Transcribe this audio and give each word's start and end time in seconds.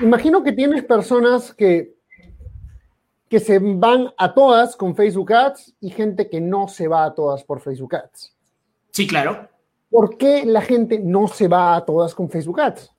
Imagino 0.00 0.42
que 0.42 0.52
tienes 0.52 0.82
personas 0.84 1.52
que, 1.52 1.94
que 3.28 3.38
se 3.38 3.58
van 3.58 4.12
a 4.16 4.32
todas 4.32 4.74
con 4.76 4.96
Facebook 4.96 5.32
Ads 5.32 5.74
y 5.80 5.90
gente 5.90 6.28
que 6.28 6.40
no 6.40 6.68
se 6.68 6.88
va 6.88 7.04
a 7.04 7.14
todas 7.14 7.44
por 7.44 7.60
Facebook 7.60 7.94
Ads. 7.94 8.34
Sí, 8.90 9.06
claro. 9.06 9.48
¿Por 9.90 10.16
qué 10.16 10.44
la 10.46 10.62
gente 10.62 10.98
no 10.98 11.28
se 11.28 11.48
va 11.48 11.76
a 11.76 11.84
todas 11.84 12.14
con 12.14 12.30
Facebook 12.30 12.60
Ads? 12.60 12.90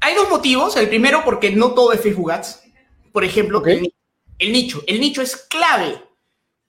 Hay 0.00 0.14
dos 0.14 0.30
motivos. 0.30 0.76
El 0.76 0.88
primero, 0.88 1.22
porque 1.24 1.50
no 1.50 1.72
todo 1.72 1.92
es 1.92 2.00
Facebook 2.00 2.30
Ads. 2.30 2.62
Por 3.12 3.24
ejemplo, 3.24 3.64
el, 3.64 3.92
el 4.38 4.52
nicho. 4.52 4.82
El 4.86 5.00
nicho 5.00 5.22
es 5.22 5.36
clave. 5.36 6.02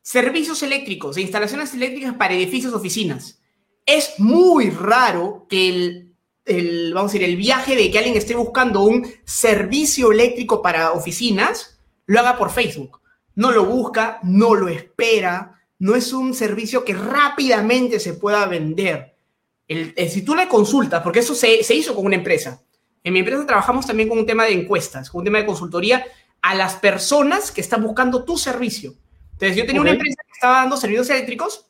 Servicios 0.01 0.63
eléctricos 0.63 1.17
e 1.17 1.21
instalaciones 1.21 1.73
eléctricas 1.73 2.15
para 2.15 2.33
edificios, 2.33 2.73
oficinas. 2.73 3.39
Es 3.85 4.15
muy 4.17 4.69
raro 4.69 5.45
que 5.49 5.69
el 5.69 6.06
el, 6.47 6.93
vamos 6.93 7.11
a 7.11 7.13
decir, 7.13 7.29
el 7.29 7.37
viaje 7.37 7.75
de 7.75 7.91
que 7.91 7.97
alguien 7.97 8.17
esté 8.17 8.35
buscando 8.35 8.81
un 8.81 9.07
servicio 9.25 10.11
eléctrico 10.11 10.61
para 10.61 10.91
oficinas, 10.91 11.79
lo 12.05 12.19
haga 12.19 12.37
por 12.37 12.51
Facebook. 12.51 13.01
No 13.35 13.51
lo 13.51 13.65
busca, 13.65 14.19
no 14.23 14.55
lo 14.55 14.67
espera, 14.67 15.61
no 15.79 15.95
es 15.95 16.11
un 16.13 16.33
servicio 16.33 16.83
que 16.83 16.93
rápidamente 16.93 17.99
se 17.99 18.13
pueda 18.13 18.45
vender. 18.45 19.15
El, 19.67 19.93
si 20.09 20.23
tú 20.23 20.33
le 20.33 20.47
consultas, 20.47 21.03
porque 21.03 21.19
eso 21.19 21.35
se, 21.35 21.63
se, 21.63 21.75
hizo 21.75 21.93
con 21.93 22.05
una 22.05 22.15
empresa, 22.15 22.61
en 23.03 23.13
mi 23.13 23.19
empresa 23.19 23.45
trabajamos 23.45 23.85
también 23.85 24.09
con 24.09 24.17
un 24.17 24.25
tema 24.25 24.45
de 24.45 24.53
encuestas, 24.53 25.09
con 25.09 25.19
un 25.19 25.25
tema 25.25 25.39
de 25.39 25.45
consultoría 25.45 26.05
a 26.41 26.55
las 26.55 26.75
personas 26.75 27.51
que 27.51 27.61
están 27.61 27.83
buscando 27.83 28.23
tu 28.23 28.37
servicio. 28.37 28.93
Entonces 29.33 29.57
yo 29.57 29.65
tenía 29.65 29.81
okay. 29.81 29.91
una 29.91 29.97
empresa 29.97 30.21
que 30.25 30.33
estaba 30.33 30.57
dando 30.61 30.77
servicios 30.77 31.09
eléctricos 31.09 31.65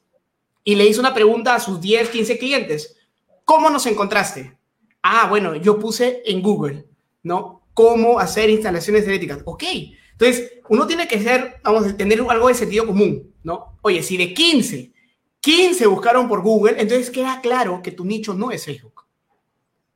y 0.64 0.76
le 0.76 0.86
hice 0.86 1.00
una 1.00 1.14
pregunta 1.14 1.56
a 1.56 1.60
sus 1.60 1.82
10, 1.82 2.10
15 2.10 2.38
clientes. 2.38 2.96
¿Cómo 3.44 3.70
nos 3.70 3.86
encontraste? 3.86 4.58
Ah, 5.02 5.28
bueno, 5.30 5.56
yo 5.56 5.80
puse 5.80 6.22
en 6.26 6.42
Google, 6.42 6.86
¿no? 7.24 7.62
Cómo 7.74 8.20
hacer 8.20 8.50
instalaciones 8.50 9.08
eléctricas. 9.08 9.40
Ok. 9.46 9.64
Entonces, 10.12 10.54
uno 10.70 10.88
tiene 10.88 11.08
que 11.08 11.22
ser, 11.22 11.62
vamos 11.64 11.86
a 11.86 11.96
tener 11.96 12.24
algo 12.28 12.48
de 12.48 12.54
sentido 12.56 12.88
común, 12.88 13.34
¿no? 13.44 13.78
Oye, 13.84 14.02
si 14.02 14.18
de 14.18 14.34
15, 14.34 14.92
15 15.40 15.88
buscaron 15.88 16.28
por 16.28 16.42
Google, 16.42 16.82
entonces 16.82 17.12
queda 17.12 17.40
claro 17.42 17.82
que 17.84 17.92
tu 17.92 18.04
nicho 18.04 18.34
no 18.34 18.52
es 18.52 18.66
Facebook. 18.66 19.06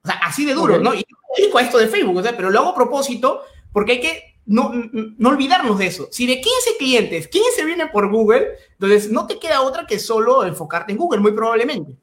O 0.04 0.08
sea, 0.08 0.18
así 0.24 0.46
de 0.46 0.54
duro, 0.54 0.76
okay. 0.76 0.84
¿no? 0.84 0.94
Y 0.94 1.00
yo 1.00 1.18
dedico 1.36 1.58
a 1.58 1.62
esto 1.64 1.78
de 1.78 1.88
Facebook, 1.88 2.18
o 2.18 2.24
sea, 2.24 2.36
pero 2.36 2.52
lo 2.52 2.60
hago 2.60 2.70
a 2.70 2.76
propósito 2.76 3.42
porque 3.74 3.94
hay 3.94 4.00
que 4.00 4.32
no, 4.46 4.72
no 4.94 5.30
olvidarnos 5.30 5.78
de 5.78 5.88
eso. 5.88 6.08
Si 6.12 6.26
de 6.28 6.42
15 6.42 6.78
clientes, 6.78 7.28
15 7.28 7.66
vienen 7.66 7.90
por 7.92 8.10
Google, 8.12 8.50
entonces 8.74 9.12
no 9.12 9.28
te 9.28 9.40
queda 9.40 9.62
otra 9.62 9.86
que 9.86 10.00
solo 10.00 10.44
enfocarte 10.44 10.92
en 10.92 10.98
Google, 10.98 11.22
muy 11.22 11.32
probablemente. 11.32 11.96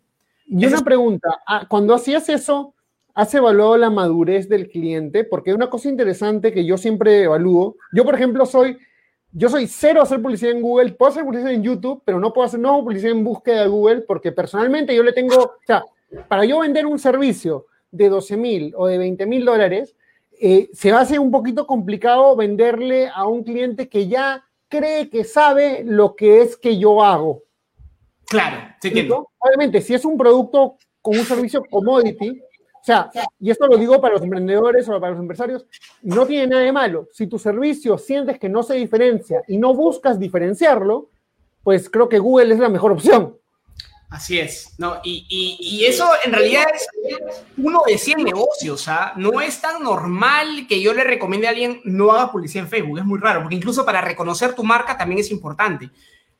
Y 0.47 0.65
una 0.65 0.81
pregunta, 0.81 1.29
ah, 1.47 1.67
cuando 1.69 1.95
hacías 1.95 2.29
eso, 2.29 2.75
¿Has 3.19 3.35
evaluado 3.35 3.77
la 3.77 3.91
madurez 3.91 4.49
del 4.49 4.69
cliente? 4.69 5.25
Porque 5.25 5.53
una 5.53 5.69
cosa 5.69 5.89
interesante 5.89 6.53
que 6.53 6.65
yo 6.65 6.79
siempre 6.79 7.25
evalúo, 7.25 7.75
yo 7.93 8.05
por 8.05 8.15
ejemplo 8.15 8.47
soy, 8.47 8.79
yo 9.33 9.49
soy 9.49 9.67
cero 9.67 9.99
a 9.99 10.05
hacer 10.05 10.23
publicidad 10.23 10.53
en 10.53 10.63
Google, 10.63 10.93
puedo 10.93 11.11
hacer 11.11 11.25
publicidad 11.25 11.53
en 11.53 11.65
YouTube, 11.65 12.01
pero 12.05 12.21
no 12.21 12.33
puedo 12.33 12.47
hacer 12.47 12.61
no 12.61 12.79
publicidad 12.79 13.11
en 13.11 13.25
búsqueda 13.25 13.63
de 13.63 13.69
Google 13.71 14.03
porque 14.03 14.31
personalmente 14.31 14.95
yo 14.95 15.03
le 15.03 15.13
tengo, 15.13 15.35
o 15.35 15.57
sea, 15.67 15.85
para 16.29 16.45
yo 16.45 16.61
vender 16.61 16.87
un 16.87 17.01
servicio 17.01 17.67
de 17.91 18.09
12 18.09 18.37
mil 18.37 18.73
o 18.77 18.87
de 18.87 18.99
20 18.99 19.27
mil 19.27 19.45
dólares, 19.45 19.97
eh, 20.41 20.71
se 20.73 20.93
hace 20.93 21.19
un 21.19 21.33
poquito 21.33 21.67
complicado 21.67 22.37
venderle 22.37 23.09
a 23.13 23.27
un 23.27 23.43
cliente 23.43 23.89
que 23.89 24.07
ya 24.07 24.45
cree 24.69 25.11
que 25.11 25.25
sabe 25.25 25.83
lo 25.85 26.15
que 26.15 26.43
es 26.43 26.57
que 26.57 26.79
yo 26.79 27.03
hago. 27.03 27.43
Claro, 28.29 28.59
sí 28.81 28.87
entiendo. 28.87 29.29
Obviamente, 29.39 29.81
si 29.81 29.93
es 29.93 30.05
un 30.05 30.17
producto 30.17 30.77
con 31.03 31.19
un 31.19 31.25
servicio 31.25 31.65
commodity, 31.69 32.45
sea, 32.89 33.11
y 33.39 33.51
esto 33.51 33.67
lo 33.67 33.77
digo 33.77 34.01
para 34.01 34.15
los 34.15 34.23
emprendedores 34.23 34.89
o 34.89 35.01
para 35.01 35.13
los 35.13 35.21
empresarios, 35.21 35.67
no 36.03 36.27
tiene 36.27 36.47
nada 36.47 36.63
de 36.63 36.73
malo. 36.73 37.09
Si 37.13 37.27
tu 37.27 37.39
servicio 37.39 37.97
sientes 37.99 38.39
que 38.39 38.49
no 38.49 38.63
se 38.63 38.75
diferencia 38.75 39.43
y 39.47 39.59
no 39.59 39.75
buscas 39.75 40.19
diferenciarlo, 40.19 41.11
pues 41.63 41.89
creo 41.91 42.09
que 42.09 42.19
Google 42.19 42.55
es 42.55 42.61
la 42.61 42.69
mejor 42.69 42.93
opción. 42.93 43.37
Así 44.11 44.39
es, 44.39 44.75
¿no? 44.79 45.01
Y, 45.05 45.27
y, 45.29 45.59
y 45.61 45.85
eso 45.85 46.09
en 46.25 46.33
realidad 46.33 46.65
es 46.75 46.89
uno 47.59 47.83
de 47.87 47.99
100 47.99 48.25
negocios, 48.25 48.89
¿ah? 48.89 49.13
No 49.17 49.43
es 49.43 49.61
tan 49.61 49.83
normal 49.83 50.67
que 50.67 50.81
yo 50.81 50.95
le 50.95 51.05
recomiende 51.05 51.47
a 51.47 51.51
alguien 51.51 51.83
no 51.85 52.13
haga 52.13 52.33
publicidad 52.33 52.65
en 52.65 52.71
Facebook, 52.71 52.99
es 52.99 53.05
muy 53.05 53.19
raro, 53.19 53.43
porque 53.43 53.57
incluso 53.57 53.85
para 53.85 54.01
reconocer 54.01 54.55
tu 54.55 54.65
marca 54.65 54.97
también 54.97 55.21
es 55.21 55.31
importante. 55.31 55.91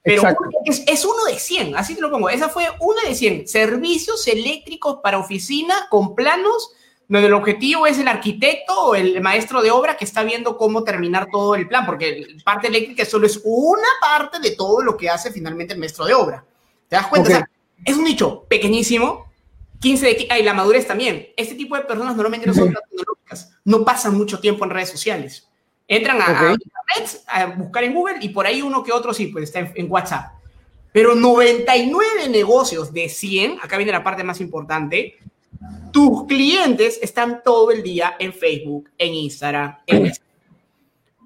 Pero 0.03 0.23
es, 0.65 0.85
es, 0.87 1.05
uno 1.05 1.25
de 1.25 1.39
100, 1.39 1.77
así 1.77 1.95
te 1.95 2.01
lo 2.01 2.11
pongo. 2.11 2.31
Esa 2.31 2.49
fue 2.49 2.67
una 2.81 3.03
de 3.03 3.15
100. 3.15 3.49
Servicios 3.49 4.27
eléctricos 4.27 5.01
para 5.03 5.19
oficina 5.19 5.75
con 5.91 6.15
planos 6.15 6.73
donde 7.09 7.29
el 7.29 7.35
objetivo 7.35 7.87
es 7.87 7.99
el 7.99 8.07
arquitecto 8.07 8.79
o 8.79 8.95
el 8.95 9.21
maestro 9.23 9.63
de 9.63 9.71
obra 9.71 9.97
que 9.97 10.05
está 10.05 10.23
viendo 10.23 10.59
cómo 10.59 10.85
terminar 10.85 11.29
todo 11.33 11.55
el 11.55 11.67
plan, 11.67 11.87
porque 11.87 12.27
parte 12.45 12.69
eléctrica 12.69 13.05
solo 13.07 13.27
es 13.27 13.41
una 13.45 13.89
parte 14.01 14.39
de 14.41 14.51
todo 14.51 14.83
lo 14.83 14.97
que 14.97 15.09
hace 15.09 15.33
finalmente 15.33 15.73
el 15.73 15.81
maestro 15.81 16.05
de 16.05 16.15
obra. 16.15 16.45
¿Te 16.87 16.97
das 16.97 17.07
cuenta? 17.07 17.29
Okay. 17.29 17.37
O 17.37 17.39
sea, 17.39 17.51
es 17.85 17.97
un 17.97 18.05
nicho 18.05 18.45
pequeñísimo, 18.45 19.33
15 19.81 20.07
de... 20.07 20.27
Ah, 20.31 20.39
y 20.39 20.43
la 20.43 20.53
madurez 20.53 20.87
también. 20.87 21.29
Este 21.37 21.55
tipo 21.55 21.77
de 21.77 21.83
personas 21.83 22.15
normalmente 22.15 22.47
no 22.47 22.53
son 22.53 22.75
tecnológicas, 22.75 23.53
no 23.65 23.85
pasan 23.85 24.15
mucho 24.15 24.39
tiempo 24.39 24.65
en 24.65 24.71
redes 24.71 24.91
sociales. 24.91 25.48
Entran 25.91 26.21
a, 26.21 26.25
okay. 26.25 26.49
a, 26.49 26.53
internet, 26.53 27.23
a 27.27 27.47
buscar 27.47 27.83
en 27.83 27.95
Google 27.95 28.19
y 28.21 28.29
por 28.29 28.47
ahí 28.47 28.61
uno 28.61 28.85
que 28.85 28.93
otro 28.93 29.15
sí, 29.15 29.29
pues 29.29 29.45
está 29.45 29.61
en, 29.61 29.73
en, 29.75 29.91
WhatsApp. 29.91 30.35
Pero 30.93 31.15
99 31.15 32.29
negocios 32.29 32.93
de 32.93 33.09
100, 33.09 33.59
acá 33.63 33.79
viene 33.79 33.93
la 33.93 34.05
parte 34.05 34.23
más 34.23 34.41
importante, 34.41 35.19
tus 35.91 36.27
clientes 36.27 36.99
están 37.03 37.43
todo 37.43 37.71
el 37.71 37.83
día 37.83 38.17
en 38.19 38.33
Facebook, 38.33 38.91
en 38.99 39.15
Instagram, 39.15 39.79
en 39.87 40.13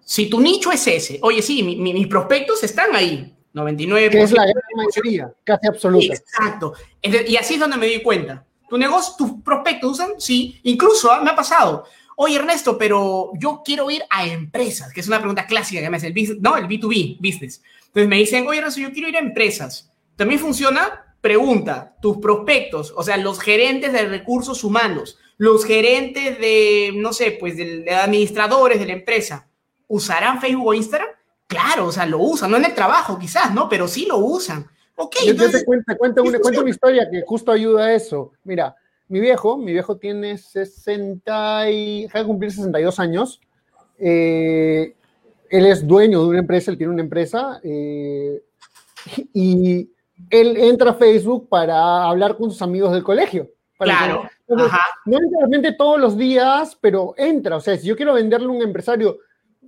Si 0.05 0.29
tu 0.29 0.41
nicho 0.41 0.71
es 0.71 0.87
ese, 0.87 1.19
oye, 1.23 1.43
sí, 1.43 1.63
mi, 1.63 1.77
mi, 1.77 1.93
mis 1.93 2.07
prospectos 2.07 2.63
están 2.63 2.95
ahí, 2.95 3.35
99%. 3.55 4.11
Que 4.11 4.23
es 4.23 4.33
la 4.33 4.45
gran 4.45 4.63
mayoría, 4.77 5.33
casi 5.45 5.67
absoluta. 5.67 6.15
Exacto. 6.15 6.75
Y 7.03 7.37
así 7.37 7.55
es 7.55 7.61
donde 7.61 7.77
me 7.77 7.87
di 7.87 8.01
cuenta. 8.03 8.45
Tu 8.69 8.79
negocio, 8.79 9.15
tus 9.19 9.43
prospectos 9.43 9.93
usan, 9.93 10.13
sí, 10.19 10.61
incluso 10.63 11.11
¿ah? 11.11 11.21
me 11.21 11.31
ha 11.31 11.37
pasado 11.37 11.85
oye 12.17 12.37
Ernesto, 12.37 12.79
pero 12.79 13.31
yo 13.39 13.63
quiero 13.65 13.91
ir 13.91 14.03
a 14.11 14.27
empresas, 14.27 14.93
que 14.93 15.01
es 15.01 15.09
una 15.09 15.19
pregunta 15.19 15.47
clásica 15.47 15.81
que 15.81 15.91
me 15.91 15.97
hace 15.97 16.09
el 16.09 16.13
business, 16.13 16.41
no, 16.41 16.57
el 16.57 16.67
B2B, 16.67 17.19
business. 17.19 17.63
Entonces 17.87 18.09
me 18.09 18.17
dicen, 18.17 18.47
oye 18.47 18.59
Ernesto, 18.59 18.81
yo 18.81 18.93
quiero 18.93 19.09
ir 19.09 19.17
a 19.17 19.21
empresas. 19.21 19.93
¿También 20.17 20.41
funciona? 20.41 21.17
Pregunta, 21.21 21.97
tus 22.03 22.19
prospectos, 22.19 22.93
o 22.97 23.03
sea, 23.03 23.17
los 23.17 23.39
gerentes 23.41 23.93
de 23.93 24.07
recursos 24.07 24.65
humanos, 24.65 25.19
los 25.37 25.65
gerentes 25.65 26.39
de, 26.39 26.93
no 26.97 27.13
sé, 27.13 27.37
pues 27.39 27.57
de, 27.57 27.83
de 27.83 27.95
administradores 27.95 28.81
de 28.81 28.87
la 28.87 28.93
empresa, 28.93 29.49
¿usarán 29.87 30.41
Facebook 30.41 30.67
o 30.67 30.75
Instagram? 30.75 31.09
Claro, 31.47 31.87
o 31.87 31.93
sea, 31.93 32.07
lo 32.07 32.19
usan, 32.19 32.51
no 32.51 32.57
en 32.57 32.65
el 32.65 32.75
trabajo 32.75 33.19
quizás, 33.19 33.53
¿no? 33.53 33.69
Pero 33.69 33.87
sí 33.87 34.07
lo 34.07 34.17
usan. 34.19 34.67
Ok. 34.97 35.17
Yo 35.25 35.33
entonces, 35.33 35.61
te 35.61 35.67
cuento, 35.67 35.97
cuento, 35.99 36.23
una, 36.23 36.39
cuento 36.39 36.61
una 36.61 36.71
historia 36.71 37.09
que 37.11 37.23
justo 37.27 37.53
ayuda 37.53 37.87
a 37.87 37.95
eso. 37.95 38.33
Mira, 38.45 38.75
mi 39.13 39.21
viejo, 39.21 39.59
mi 39.59 39.73
viejo 39.75 39.99
tiene 39.99 40.39
60 40.39 41.71
y, 41.71 42.05
deja 42.05 42.21
de 42.21 42.25
cumplir 42.25 42.51
62 42.51 42.99
años. 42.99 43.43
Eh, 43.99 44.97
él 45.51 45.67
es 45.67 45.87
dueño 45.87 46.23
de 46.23 46.29
una 46.29 46.39
empresa, 46.39 46.71
él 46.71 46.79
tiene 46.79 46.95
una 46.95 47.03
empresa 47.03 47.61
eh, 47.63 48.43
y 49.35 49.91
él 50.31 50.57
entra 50.57 50.93
a 50.93 50.95
Facebook 50.95 51.47
para 51.51 52.05
hablar 52.05 52.39
con 52.39 52.51
sus 52.51 52.63
amigos 52.63 52.91
del 52.93 53.03
colegio. 53.03 53.51
claro. 53.77 54.23
Que, 54.23 54.55
entonces, 54.55 54.79
no 55.05 55.19
necesariamente 55.19 55.73
todos 55.73 56.01
los 56.01 56.17
días, 56.17 56.79
pero 56.81 57.13
entra. 57.19 57.57
O 57.57 57.61
sea, 57.61 57.77
si 57.77 57.87
yo 57.87 57.97
quiero 57.97 58.15
venderle 58.15 58.47
a 58.47 58.51
un 58.51 58.63
empresario, 58.63 59.19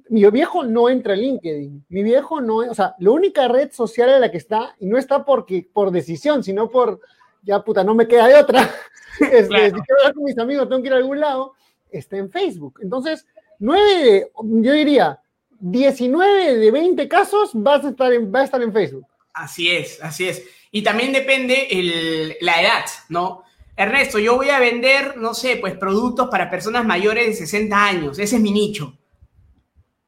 mi 0.09 0.25
viejo 0.31 0.65
no 0.65 0.89
entra 0.89 1.13
a 1.13 1.17
LinkedIn. 1.17 1.85
Mi 1.91 2.03
viejo 2.03 2.41
no, 2.41 2.57
o 2.57 2.75
sea, 2.75 2.95
la 2.99 3.11
única 3.11 3.47
red 3.49 3.71
social 3.73 4.09
en 4.09 4.23
la 4.23 4.31
que 4.31 4.39
está, 4.39 4.75
y 4.81 4.87
no 4.87 4.97
está 4.97 5.23
porque, 5.27 5.69
por 5.71 5.91
decisión, 5.91 6.43
sino 6.43 6.71
por, 6.71 7.01
ya 7.45 7.63
puta, 7.63 7.85
no 7.85 7.95
me 7.95 8.09
queda 8.09 8.29
de 8.29 8.37
otra. 8.37 8.71
Este, 9.21 9.47
claro. 9.47 9.67
Si 9.67 9.71
quiero 9.71 10.01
hablar 10.01 10.15
con 10.15 10.25
mis 10.25 10.39
amigos, 10.39 10.69
tengo 10.69 10.83
que 10.83 10.89
ir 10.89 10.93
a 10.93 10.97
algún 10.97 11.21
lado, 11.21 11.55
está 11.89 12.17
en 12.17 12.33
Facebook. 12.33 12.81
Entonces, 12.83 13.25
9, 13.61 14.33
yo 14.61 14.73
diría, 14.73 15.21
19 15.61 16.57
de 16.57 16.71
20 16.73 17.07
casos 17.07 17.51
vas 17.55 17.85
a 17.85 17.91
estar 17.91 18.13
en, 18.13 18.35
va 18.35 18.41
a 18.41 18.45
estar 18.45 18.61
en 18.61 18.73
Facebook. 18.73 19.07
Así 19.33 19.71
es, 19.71 20.03
así 20.03 20.29
es. 20.29 20.43
Y 20.73 20.83
también 20.83 21.13
depende 21.13 21.69
el, 21.71 22.37
la 22.41 22.61
edad, 22.61 22.85
¿no? 23.09 23.45
Ernesto, 23.77 24.19
yo 24.19 24.37
voy 24.37 24.51
a 24.51 24.61
vender, 24.61 25.17
no 25.17 25.35
sé, 25.35 25.57
pues 25.57 25.77
productos 25.77 26.29
para 26.29 26.51
personas 26.51 26.85
mayores 26.85 27.27
de 27.27 27.35
60 27.35 27.87
años. 27.87 28.19
Ese 28.19 28.37
es 28.37 28.43
mi 28.43 28.53
nicho. 28.53 28.99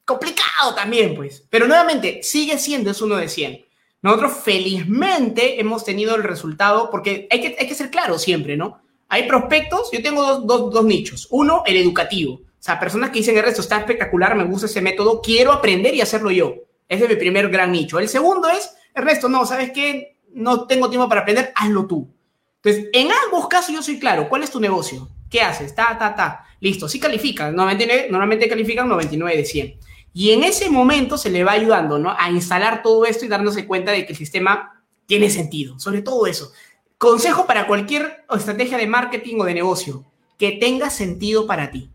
Complicado 0.05 0.75
también, 0.75 1.15
pues. 1.17 1.47
Pero 1.51 1.67
nuevamente, 1.67 2.23
sigue 2.23 2.59
siendo, 2.59 2.91
es 2.91 3.03
uno 3.03 3.17
de 3.17 3.29
100. 3.29 3.66
Nosotros 4.03 4.33
felizmente 4.43 5.61
hemos 5.61 5.85
tenido 5.85 6.15
el 6.15 6.23
resultado, 6.23 6.91
porque 6.91 7.27
hay 7.31 7.41
que, 7.41 7.57
hay 7.59 7.67
que 7.67 7.75
ser 7.75 7.91
claro 7.91 8.19
siempre, 8.19 8.57
¿no? 8.57 8.81
Hay 9.09 9.27
prospectos, 9.27 9.91
yo 9.93 10.03
tengo 10.03 10.23
dos, 10.23 10.47
dos, 10.47 10.73
dos 10.73 10.85
nichos. 10.85 11.29
Uno, 11.31 11.63
el 11.67 11.77
educativo. 11.77 12.35
O 12.35 12.63
sea, 12.67 12.81
personas 12.81 13.11
que 13.11 13.21
dicen, 13.21 13.37
Ernesto, 13.37 13.61
está 13.61 13.79
espectacular, 13.79 14.35
me 14.35 14.45
gusta 14.45 14.67
ese 14.67 14.81
método, 14.81 15.21
quiero 15.21 15.53
aprender 15.53 15.95
y 15.95 16.01
hacerlo 16.01 16.31
yo. 16.31 16.55
Ese 16.89 17.05
es 17.05 17.11
mi 17.11 17.17
primer 17.17 17.49
gran 17.49 17.73
nicho. 17.73 17.99
El 17.99 18.09
segundo 18.09 18.49
es, 18.49 18.75
Ernesto, 18.95 19.29
no, 19.29 19.47
¿sabes 19.47 19.71
qué? 19.73 20.19
No 20.33 20.67
tengo 20.67 20.89
tiempo 20.89 21.09
para 21.09 21.23
aprender, 21.23 21.53
hazlo 21.55 21.87
tú. 21.87 22.09
Entonces, 22.57 22.91
en 22.93 23.09
ambos 23.25 23.47
casos 23.49 23.75
yo 23.75 23.83
soy 23.83 23.99
claro, 23.99 24.29
¿cuál 24.29 24.43
es 24.43 24.51
tu 24.51 24.61
negocio? 24.61 25.09
¿Qué 25.31 25.41
haces? 25.41 25.75
Ta, 25.75 25.97
ta, 25.99 26.15
ta. 26.15 26.45
Listo, 26.61 26.89
sí 26.89 26.99
califican. 26.99 27.55
Normalmente, 27.55 28.09
normalmente 28.11 28.49
califican 28.49 28.89
99 28.89 29.37
de 29.37 29.45
100. 29.45 29.79
Y 30.19 30.31
en 30.31 30.45
ese 30.45 30.71
momento 30.71 31.19
se 31.19 31.29
le 31.29 31.45
va 31.45 31.53
ayudando 31.53 31.99
¿no? 31.99 32.17
a 32.19 32.31
instalar 32.31 32.83
todo 32.83 33.05
esto 33.05 33.27
y 33.27 33.29
dándose 33.29 33.67
cuenta 33.67 33.93
de 33.93 34.07
que 34.07 34.13
el 34.13 34.19
sistema 34.19 34.83
tiene 35.05 35.29
sentido. 35.29 35.79
Sobre 35.79 36.01
todo 36.01 36.27
eso. 36.27 36.53
Consejo 36.97 37.45
para 37.45 37.67
cualquier 37.67 38.25
estrategia 38.35 38.79
de 38.79 38.87
marketing 38.87 39.41
o 39.41 39.45
de 39.45 39.53
negocio, 39.53 40.07
que 40.39 40.53
tenga 40.53 40.89
sentido 40.89 41.47
para 41.47 41.71
ti. 41.71 41.91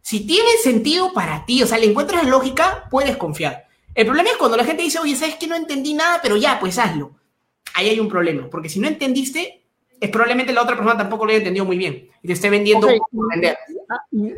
Si 0.00 0.26
tiene 0.26 0.48
sentido 0.60 1.12
para 1.12 1.46
ti, 1.46 1.62
o 1.62 1.66
sea, 1.68 1.78
le 1.78 1.86
encuentras 1.86 2.26
lógica, 2.26 2.88
puedes 2.90 3.16
confiar. 3.16 3.68
El 3.94 4.06
problema 4.06 4.30
es 4.30 4.38
cuando 4.38 4.56
la 4.56 4.64
gente 4.64 4.82
dice, 4.82 4.98
oye, 4.98 5.14
¿sabes 5.14 5.36
que 5.36 5.46
no 5.46 5.54
entendí 5.54 5.94
nada? 5.94 6.18
Pero 6.20 6.36
ya, 6.36 6.58
pues 6.58 6.80
hazlo. 6.80 7.12
Ahí 7.74 7.88
hay 7.88 8.00
un 8.00 8.08
problema, 8.08 8.50
porque 8.50 8.70
si 8.70 8.80
no 8.80 8.88
entendiste, 8.88 9.61
es 10.02 10.10
probablemente 10.10 10.52
la 10.52 10.62
otra 10.62 10.74
persona 10.74 10.98
tampoco 10.98 11.24
lo 11.24 11.30
haya 11.30 11.38
entendido 11.38 11.64
muy 11.64 11.78
bien 11.78 12.10
y 12.22 12.26
te 12.26 12.32
esté 12.32 12.50
vendiendo 12.50 12.88
vender. 13.12 13.56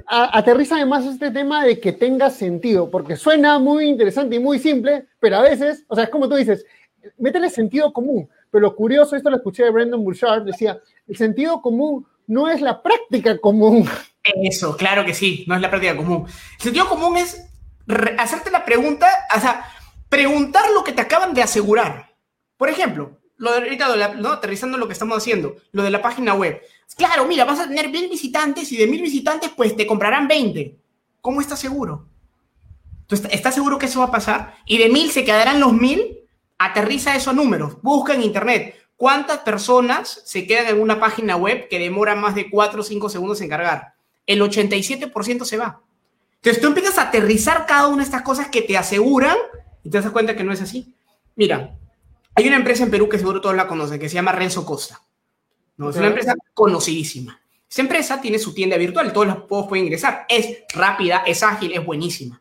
Aterriza 0.07 0.77
además 0.77 1.07
este 1.07 1.31
tema 1.31 1.65
de 1.65 1.81
que 1.81 1.93
tenga 1.93 2.29
sentido, 2.29 2.91
porque 2.91 3.17
suena 3.17 3.59
muy 3.59 3.87
interesante 3.87 4.37
y 4.37 4.41
muy 4.41 4.59
simple, 4.59 5.07
pero 5.19 5.37
a 5.37 5.41
veces, 5.41 5.87
o 5.89 5.95
sea, 5.95 6.05
es 6.05 6.11
como 6.11 6.29
tú 6.29 6.37
dices, 6.37 6.67
métele 7.17 7.49
sentido 7.49 7.95
común. 7.95 8.29
Pero 8.51 8.61
lo 8.61 8.77
curioso, 8.77 9.17
esto 9.17 9.31
lo 9.31 9.37
escuché 9.37 9.65
de 9.65 9.71
Brendan 9.71 10.05
Bouchard, 10.05 10.45
decía, 10.45 10.79
el 11.09 11.17
sentido 11.17 11.63
común 11.63 12.07
no 12.27 12.51
es 12.51 12.61
la 12.61 12.83
práctica 12.83 13.39
común. 13.39 13.89
Eso, 14.23 14.77
claro 14.77 15.03
que 15.07 15.15
sí, 15.15 15.47
no 15.49 15.55
es 15.55 15.63
la 15.63 15.71
práctica 15.71 15.97
común. 15.97 16.27
El 16.59 16.63
sentido 16.63 16.87
común 16.91 17.17
es 17.17 17.43
hacerte 18.19 18.51
la 18.51 18.67
pregunta, 18.67 19.09
o 19.35 19.41
sea, 19.41 19.65
preguntar 20.11 20.65
lo 20.75 20.85
que 20.85 20.93
te 20.93 21.01
acaban 21.01 21.33
de 21.33 21.43
asegurar. 21.43 22.11
Por 22.59 22.69
ejemplo, 22.69 23.19
lo 23.37 23.53
de 23.53 23.59
ahorita, 23.59 23.87
aterrizando 24.33 24.79
lo 24.79 24.87
que 24.87 24.93
estamos 24.93 25.17
haciendo, 25.17 25.57
lo 25.73 25.83
de 25.83 25.91
la 25.91 26.03
página 26.03 26.35
web. 26.35 26.61
Claro, 26.97 27.27
mira, 27.27 27.45
vas 27.45 27.61
a 27.61 27.69
tener 27.69 27.89
mil 27.91 28.09
visitantes 28.09 28.71
y 28.73 28.77
de 28.77 28.87
mil 28.87 29.03
visitantes, 29.03 29.51
pues 29.57 29.77
te 29.77 29.87
comprarán 29.87 30.29
20. 30.29 30.77
¿Cómo 31.21 31.41
estás 31.41 31.59
seguro? 31.59 32.07
¿Tú 33.07 33.17
estás 33.31 33.55
seguro 33.55 33.79
que 33.79 33.87
eso 33.87 34.01
va 34.01 34.07
a 34.07 34.11
pasar? 34.13 34.55
Y 34.67 34.79
de 34.79 34.89
mil 34.89 35.11
se 35.11 35.25
quedarán 35.25 35.61
los 35.61 35.73
mil. 35.73 36.21
Aterriza 36.59 37.17
esos 37.17 37.35
números. 37.35 37.83
Busca 37.83 38.15
en 38.15 38.23
internet 38.23 38.77
cuántas 38.97 39.39
personas 39.41 40.23
se 40.25 40.47
quedan 40.47 40.69
en 40.69 40.81
una 40.81 41.01
página 41.01 41.37
web 41.37 41.69
que 41.69 41.79
demora 41.79 42.15
más 42.15 42.35
de 42.35 42.49
4 42.49 42.81
o 42.81 42.85
5 42.85 43.09
segundos 43.09 43.41
en 43.41 43.49
cargar. 43.49 43.95
El 44.27 44.41
87% 44.41 45.45
se 45.45 45.57
va. 45.57 45.81
Entonces 46.37 46.63
tú 46.63 46.69
empiezas 46.69 46.99
a 46.99 47.09
aterrizar 47.09 47.67
cada 47.67 47.89
una 47.89 47.99
de 47.99 48.05
estas 48.05 48.23
cosas 48.23 48.49
que 48.49 48.63
te 48.63 48.77
aseguran 48.77 49.37
y 49.83 49.91
te 49.91 50.01
das 50.01 50.11
cuenta 50.11 50.37
que 50.37 50.45
no 50.45 50.53
es 50.53 50.63
así. 50.63 50.95
Mira, 51.37 51.77
hay 52.35 52.49
una 52.49 52.57
empresa 52.57 52.83
en 52.83 52.91
Perú 52.91 53.09
que 53.09 53.19
seguro 53.19 53.41
todos 53.41 53.55
la 53.55 53.69
conocen, 53.69 54.01
que 54.01 54.09
se 54.09 54.15
llama 54.15 54.33
Renzo 54.33 54.65
Costa. 54.65 55.01
¿no? 55.77 55.91
Es 55.91 55.97
una 55.97 56.09
empresa 56.09 56.35
conocidísima. 56.53 57.41
Esa 57.71 57.83
empresa 57.83 58.21
tiene 58.21 58.39
su 58.39 58.55
tienda 58.55 58.77
virtual, 58.77 59.13
todos 59.13 59.27
los 59.27 59.67
pueden 59.69 59.87
ingresar. 59.87 60.27
Es 60.29 60.63
rápida, 60.73 61.25
es 61.27 61.43
ágil, 61.43 61.73
es 61.73 61.85
buenísima. 61.85 62.41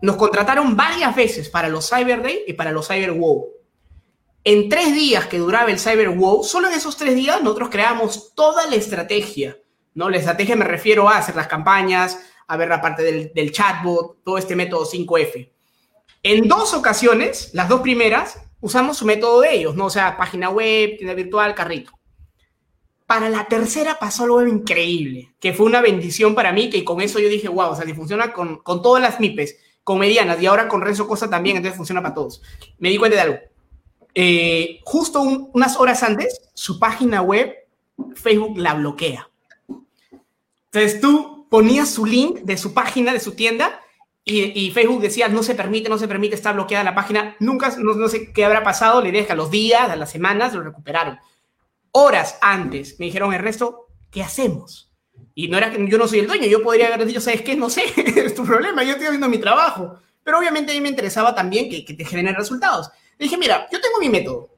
Nos 0.00 0.16
contrataron 0.16 0.76
varias 0.76 1.14
veces 1.14 1.48
para 1.48 1.68
los 1.68 1.88
Cyber 1.88 2.22
Day 2.22 2.44
y 2.46 2.52
para 2.52 2.72
los 2.72 2.86
Cyber 2.88 3.12
Wow. 3.12 3.48
En 4.44 4.68
tres 4.68 4.94
días 4.94 5.26
que 5.26 5.38
duraba 5.38 5.70
el 5.70 5.78
Cyber 5.78 6.10
Wow, 6.10 6.44
solo 6.44 6.68
en 6.68 6.74
esos 6.74 6.96
tres 6.96 7.14
días 7.14 7.42
nosotros 7.42 7.68
creamos 7.70 8.34
toda 8.34 8.66
la 8.66 8.76
estrategia. 8.76 9.58
¿no? 9.94 10.08
La 10.08 10.18
estrategia 10.18 10.56
me 10.56 10.64
refiero 10.64 11.08
a 11.08 11.18
hacer 11.18 11.34
las 11.34 11.48
campañas, 11.48 12.18
a 12.46 12.56
ver 12.56 12.68
la 12.68 12.80
parte 12.80 13.02
del, 13.02 13.32
del 13.34 13.52
chatbot, 13.52 14.22
todo 14.22 14.38
este 14.38 14.56
método 14.56 14.86
5F. 14.86 15.50
En 16.22 16.48
dos 16.48 16.72
ocasiones, 16.74 17.50
las 17.52 17.68
dos 17.68 17.80
primeras, 17.80 18.38
usamos 18.60 18.96
su 18.96 19.06
método 19.06 19.40
de 19.40 19.54
ellos, 19.54 19.74
¿no? 19.74 19.86
O 19.86 19.90
sea, 19.90 20.16
página 20.16 20.50
web, 20.50 20.96
tienda 20.96 21.14
virtual, 21.14 21.54
carrito. 21.54 21.92
Para 23.06 23.28
la 23.28 23.46
tercera 23.46 23.98
pasó 23.98 24.24
algo 24.24 24.46
increíble, 24.46 25.34
que 25.40 25.54
fue 25.54 25.66
una 25.66 25.80
bendición 25.80 26.34
para 26.34 26.52
mí, 26.52 26.68
que 26.68 26.84
con 26.84 27.00
eso 27.00 27.18
yo 27.18 27.28
dije, 27.28 27.48
wow, 27.48 27.70
o 27.70 27.76
sea, 27.76 27.86
si 27.86 27.94
funciona 27.94 28.32
con, 28.32 28.58
con 28.58 28.82
todas 28.82 29.02
las 29.02 29.18
MIPES, 29.18 29.56
con 29.82 29.98
medianas 29.98 30.42
y 30.42 30.46
ahora 30.46 30.68
con 30.68 30.82
Renzo 30.82 31.08
Cosa 31.08 31.30
también, 31.30 31.56
entonces 31.56 31.76
funciona 31.76 32.02
para 32.02 32.14
todos. 32.14 32.42
Me 32.78 32.90
di 32.90 32.98
cuenta 32.98 33.16
de 33.16 33.22
algo. 33.22 33.38
Eh, 34.14 34.80
justo 34.84 35.22
unas 35.22 35.76
horas 35.78 36.02
antes, 36.02 36.42
su 36.52 36.78
página 36.78 37.22
web, 37.22 37.54
Facebook 38.14 38.58
la 38.58 38.74
bloquea. 38.74 39.30
Entonces 40.70 41.00
tú 41.00 41.46
ponías 41.48 41.88
su 41.88 42.04
link 42.04 42.40
de 42.40 42.58
su 42.58 42.74
página, 42.74 43.12
de 43.12 43.20
su 43.20 43.32
tienda, 43.32 43.80
y, 44.30 44.70
Facebook 44.72 45.00
decía, 45.00 45.28
no 45.28 45.42
se 45.42 45.54
permite, 45.54 45.88
no 45.88 45.96
se 45.96 46.06
permite, 46.06 46.34
está 46.34 46.52
bloqueada 46.52 46.84
la 46.84 46.94
página. 46.94 47.36
Nunca, 47.40 47.74
no, 47.78 48.08
sé 48.08 48.32
qué 48.32 48.44
habrá 48.44 48.62
pasado, 48.62 49.00
le 49.00 49.10
deja 49.10 49.34
los 49.34 49.50
días, 49.50 49.88
a 49.88 49.96
las 49.96 50.10
semanas, 50.10 50.52
lo 50.52 50.62
recuperaron. 50.62 51.18
Horas 51.92 52.38
antes 52.42 52.98
me 52.98 53.06
dijeron, 53.06 53.32
Ernesto, 53.32 53.88
¿qué 54.10 54.22
hacemos? 54.22 54.92
Y 55.34 55.48
no 55.48 55.56
era 55.56 55.70
que 55.70 55.88
yo 55.88 55.96
no 55.96 56.06
soy 56.06 56.18
el 56.18 56.26
dueño, 56.26 56.46
yo 56.46 56.62
podría 56.62 56.92
haber 56.92 57.06
dicho, 57.06 57.20
¿sabes 57.20 57.42
qué? 57.42 57.56
No 57.56 57.70
sé, 57.70 57.84
es 57.96 58.34
tu 58.34 58.44
problema, 58.44 58.82
yo 58.82 58.92
estoy 58.92 59.06
haciendo 59.06 59.28
mi 59.28 59.38
trabajo. 59.38 59.98
Pero 60.22 60.38
obviamente 60.38 60.72
a 60.72 60.74
mí 60.74 60.80
me 60.82 60.90
interesaba 60.90 61.34
también 61.34 61.70
que, 61.70 61.94
te 61.94 62.04
generen 62.04 62.34
resultados. 62.34 62.90
Dije, 63.18 63.38
mira, 63.38 63.66
yo 63.72 63.80
tengo 63.80 63.98
mi 63.98 64.10
método. 64.10 64.50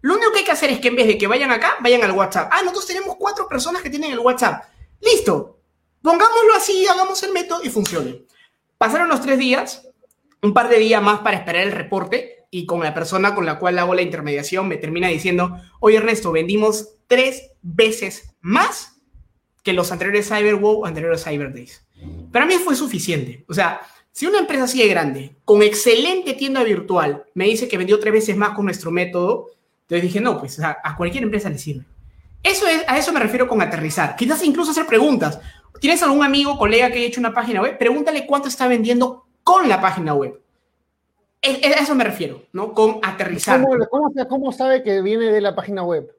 Lo 0.00 0.14
único 0.14 0.32
que 0.32 0.38
hay 0.38 0.44
que 0.44 0.52
hacer 0.52 0.70
es 0.70 0.80
que 0.80 0.88
en 0.88 0.96
vez 0.96 1.06
de 1.06 1.18
que 1.18 1.26
vayan 1.26 1.50
acá, 1.50 1.76
vayan 1.80 2.02
al 2.02 2.12
WhatsApp. 2.12 2.48
Ah, 2.50 2.60
nosotros 2.60 2.86
tenemos 2.86 3.16
cuatro 3.16 3.46
personas 3.46 3.82
que 3.82 3.90
tienen 3.90 4.12
el 4.12 4.20
WhatsApp. 4.20 4.64
Listo. 5.00 5.60
Pongámoslo 6.00 6.54
así, 6.56 6.86
hagamos 6.86 7.22
el 7.24 7.32
método 7.32 7.60
y 7.62 7.68
funcione. 7.68 8.24
Pasaron 8.78 9.08
los 9.08 9.20
tres 9.20 9.38
días, 9.38 9.88
un 10.40 10.54
par 10.54 10.68
de 10.68 10.78
días 10.78 11.02
más 11.02 11.20
para 11.20 11.36
esperar 11.36 11.62
el 11.62 11.72
reporte 11.72 12.46
y 12.50 12.64
con 12.64 12.80
la 12.80 12.94
persona 12.94 13.34
con 13.34 13.44
la 13.44 13.58
cual 13.58 13.78
hago 13.78 13.94
la 13.94 14.02
intermediación 14.02 14.68
me 14.68 14.76
termina 14.76 15.08
diciendo, 15.08 15.60
oye 15.80 15.96
Ernesto, 15.96 16.30
vendimos 16.32 16.94
tres 17.08 17.50
veces 17.60 18.34
más 18.40 19.00
que 19.64 19.72
los 19.72 19.90
anteriores 19.90 20.28
Cyber 20.28 20.54
Wow, 20.54 20.86
anteriores 20.86 21.24
Cyber 21.24 21.52
Days. 21.52 21.84
Para 22.32 22.46
mí 22.46 22.54
fue 22.54 22.76
suficiente. 22.76 23.44
O 23.48 23.54
sea, 23.54 23.80
si 24.12 24.26
una 24.26 24.38
empresa 24.38 24.64
así 24.64 24.78
de 24.78 24.88
grande, 24.88 25.36
con 25.44 25.62
excelente 25.62 26.34
tienda 26.34 26.62
virtual, 26.62 27.24
me 27.34 27.46
dice 27.46 27.66
que 27.66 27.78
vendió 27.78 27.98
tres 27.98 28.12
veces 28.12 28.36
más 28.36 28.50
con 28.50 28.64
nuestro 28.64 28.90
método, 28.92 29.50
entonces 29.82 30.02
dije, 30.02 30.20
no, 30.20 30.38
pues 30.38 30.60
a, 30.60 30.78
a 30.82 30.96
cualquier 30.96 31.24
empresa 31.24 31.50
le 31.50 31.58
sirve. 31.58 31.84
Eso 32.42 32.66
es, 32.68 32.84
a 32.86 32.96
eso 32.96 33.12
me 33.12 33.20
refiero 33.20 33.48
con 33.48 33.60
aterrizar. 33.60 34.14
Quizás 34.16 34.42
incluso 34.44 34.70
hacer 34.70 34.86
preguntas. 34.86 35.40
¿Tienes 35.80 36.02
algún 36.02 36.24
amigo, 36.24 36.58
colega 36.58 36.88
que 36.90 36.98
haya 36.98 37.06
hecho 37.06 37.20
una 37.20 37.34
página 37.34 37.62
web? 37.62 37.78
Pregúntale 37.78 38.26
cuánto 38.26 38.48
está 38.48 38.68
vendiendo 38.68 39.26
con 39.42 39.68
la 39.68 39.80
página 39.80 40.14
web. 40.14 40.40
A 41.42 41.80
eso 41.80 41.94
me 41.94 42.04
refiero, 42.04 42.42
¿no? 42.52 42.72
Con 42.74 42.98
aterrizar. 43.02 43.64
¿Cómo, 44.28 44.52
sabe 44.52 44.82
que 44.82 45.00
viene 45.02 45.26
de 45.26 45.40
la 45.40 45.54
página 45.54 45.84
web? 45.84 46.12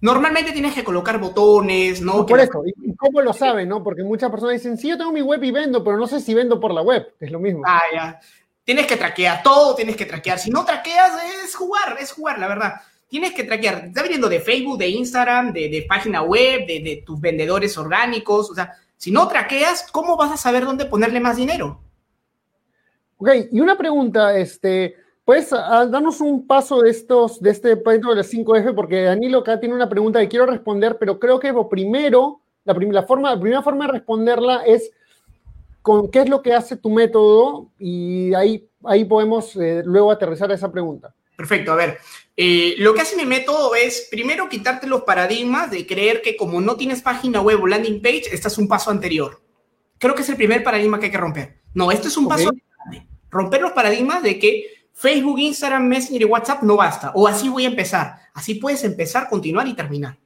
Normalmente 0.00 0.52
tienes 0.52 0.74
que 0.74 0.84
colocar 0.84 1.18
botones, 1.18 2.00
¿no? 2.00 2.26
por 2.26 2.40
eso, 2.40 2.62
¿y 2.66 2.94
cómo 2.94 3.22
lo 3.22 3.32
sabe, 3.32 3.64
no? 3.64 3.82
Porque 3.82 4.02
muchas 4.02 4.30
personas 4.30 4.54
dicen, 4.54 4.76
sí, 4.76 4.88
yo 4.88 4.98
tengo 4.98 5.12
mi 5.12 5.22
web 5.22 5.42
y 5.42 5.50
vendo, 5.50 5.82
pero 5.82 5.96
no 5.96 6.06
sé 6.06 6.20
si 6.20 6.34
vendo 6.34 6.60
por 6.60 6.74
la 6.74 6.82
web, 6.82 7.14
es 7.20 7.30
lo 7.30 7.38
mismo. 7.38 7.62
Ah, 7.66 7.80
ya. 7.92 8.20
Tienes 8.64 8.86
que 8.86 8.96
traquear, 8.96 9.42
todo 9.42 9.74
tienes 9.74 9.96
que 9.96 10.06
traquear. 10.06 10.38
Si 10.38 10.50
no 10.50 10.64
traqueas, 10.64 11.12
es 11.44 11.54
jugar, 11.54 11.96
es 12.00 12.12
jugar, 12.12 12.38
la 12.38 12.48
verdad. 12.48 12.74
Tienes 13.08 13.32
que 13.32 13.44
traquear. 13.44 13.86
Está 13.86 14.02
viniendo 14.02 14.28
de 14.28 14.40
Facebook, 14.40 14.78
de 14.78 14.88
Instagram, 14.88 15.52
de, 15.52 15.68
de 15.68 15.82
página 15.88 16.22
web, 16.22 16.66
de, 16.66 16.80
de 16.80 17.02
tus 17.04 17.20
vendedores 17.20 17.76
orgánicos, 17.78 18.50
o 18.50 18.54
sea, 18.54 18.74
si 19.04 19.10
no 19.10 19.28
traqueas, 19.28 19.86
¿cómo 19.92 20.16
vas 20.16 20.32
a 20.32 20.38
saber 20.38 20.64
dónde 20.64 20.86
ponerle 20.86 21.20
más 21.20 21.36
dinero? 21.36 21.78
Ok, 23.18 23.28
y 23.52 23.60
una 23.60 23.76
pregunta, 23.76 24.34
este, 24.34 24.94
¿puedes 25.26 25.52
ah, 25.52 25.84
darnos 25.84 26.22
un 26.22 26.46
paso 26.46 26.80
de 26.80 26.88
estos, 26.88 27.38
de 27.38 27.50
este 27.50 27.76
punto 27.76 28.08
de 28.08 28.16
las 28.16 28.32
5F? 28.32 28.74
Porque 28.74 29.02
Danilo 29.02 29.40
acá 29.40 29.60
tiene 29.60 29.74
una 29.74 29.90
pregunta 29.90 30.20
que 30.20 30.28
quiero 30.30 30.46
responder, 30.46 30.96
pero 30.98 31.20
creo 31.20 31.38
que 31.38 31.52
lo 31.52 31.68
primero, 31.68 32.40
la, 32.64 32.74
primera 32.74 33.02
forma, 33.02 33.34
la 33.34 33.38
primera 33.38 33.60
forma 33.60 33.84
de 33.84 33.92
responderla 33.92 34.62
es 34.64 34.90
con 35.82 36.10
qué 36.10 36.20
es 36.20 36.30
lo 36.30 36.40
que 36.40 36.54
hace 36.54 36.78
tu 36.78 36.88
método 36.88 37.72
y 37.78 38.32
ahí, 38.32 38.66
ahí 38.84 39.04
podemos 39.04 39.54
eh, 39.56 39.82
luego 39.84 40.12
aterrizar 40.12 40.50
a 40.50 40.54
esa 40.54 40.72
pregunta. 40.72 41.14
Perfecto, 41.36 41.72
a 41.72 41.76
ver, 41.76 41.98
eh, 42.36 42.74
lo 42.78 42.94
que 42.94 43.02
hace 43.02 43.16
mi 43.16 43.26
método 43.26 43.74
es 43.74 44.08
primero 44.10 44.48
quitarte 44.48 44.86
los 44.86 45.02
paradigmas 45.02 45.70
de 45.70 45.86
creer 45.86 46.20
que 46.22 46.36
como 46.36 46.60
no 46.60 46.76
tienes 46.76 47.02
página 47.02 47.40
web 47.40 47.62
o 47.62 47.66
landing 47.66 48.02
page, 48.02 48.24
estás 48.32 48.58
un 48.58 48.68
paso 48.68 48.90
anterior. 48.90 49.40
Creo 49.98 50.14
que 50.14 50.22
es 50.22 50.28
el 50.28 50.36
primer 50.36 50.62
paradigma 50.62 50.98
que 50.98 51.06
hay 51.06 51.12
que 51.12 51.18
romper. 51.18 51.60
No, 51.74 51.90
esto 51.92 52.08
es 52.08 52.16
un 52.16 52.28
paso. 52.28 52.50
Romper 53.30 53.60
los 53.60 53.72
paradigmas 53.72 54.22
de 54.22 54.38
que 54.38 54.88
Facebook, 54.92 55.38
Instagram, 55.38 55.86
Messenger 55.86 56.22
y 56.22 56.24
WhatsApp 56.24 56.62
no 56.62 56.76
basta. 56.76 57.12
O 57.14 57.26
así 57.26 57.48
voy 57.48 57.64
a 57.64 57.68
empezar. 57.68 58.16
Así 58.32 58.54
puedes 58.54 58.84
empezar, 58.84 59.28
continuar 59.28 59.66
y 59.66 59.74
terminar. 59.74 60.18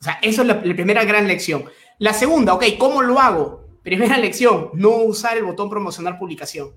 O 0.00 0.04
sea, 0.04 0.18
eso 0.22 0.42
es 0.42 0.48
la, 0.48 0.60
la 0.62 0.74
primera 0.74 1.04
gran 1.04 1.26
lección. 1.26 1.64
La 1.98 2.12
segunda, 2.12 2.54
ok, 2.54 2.64
¿cómo 2.78 3.02
lo 3.02 3.18
hago? 3.18 3.66
Primera 3.82 4.16
lección, 4.18 4.70
no 4.74 4.90
usar 4.90 5.36
el 5.36 5.44
botón 5.44 5.70
promocionar 5.70 6.18
publicación. 6.18 6.72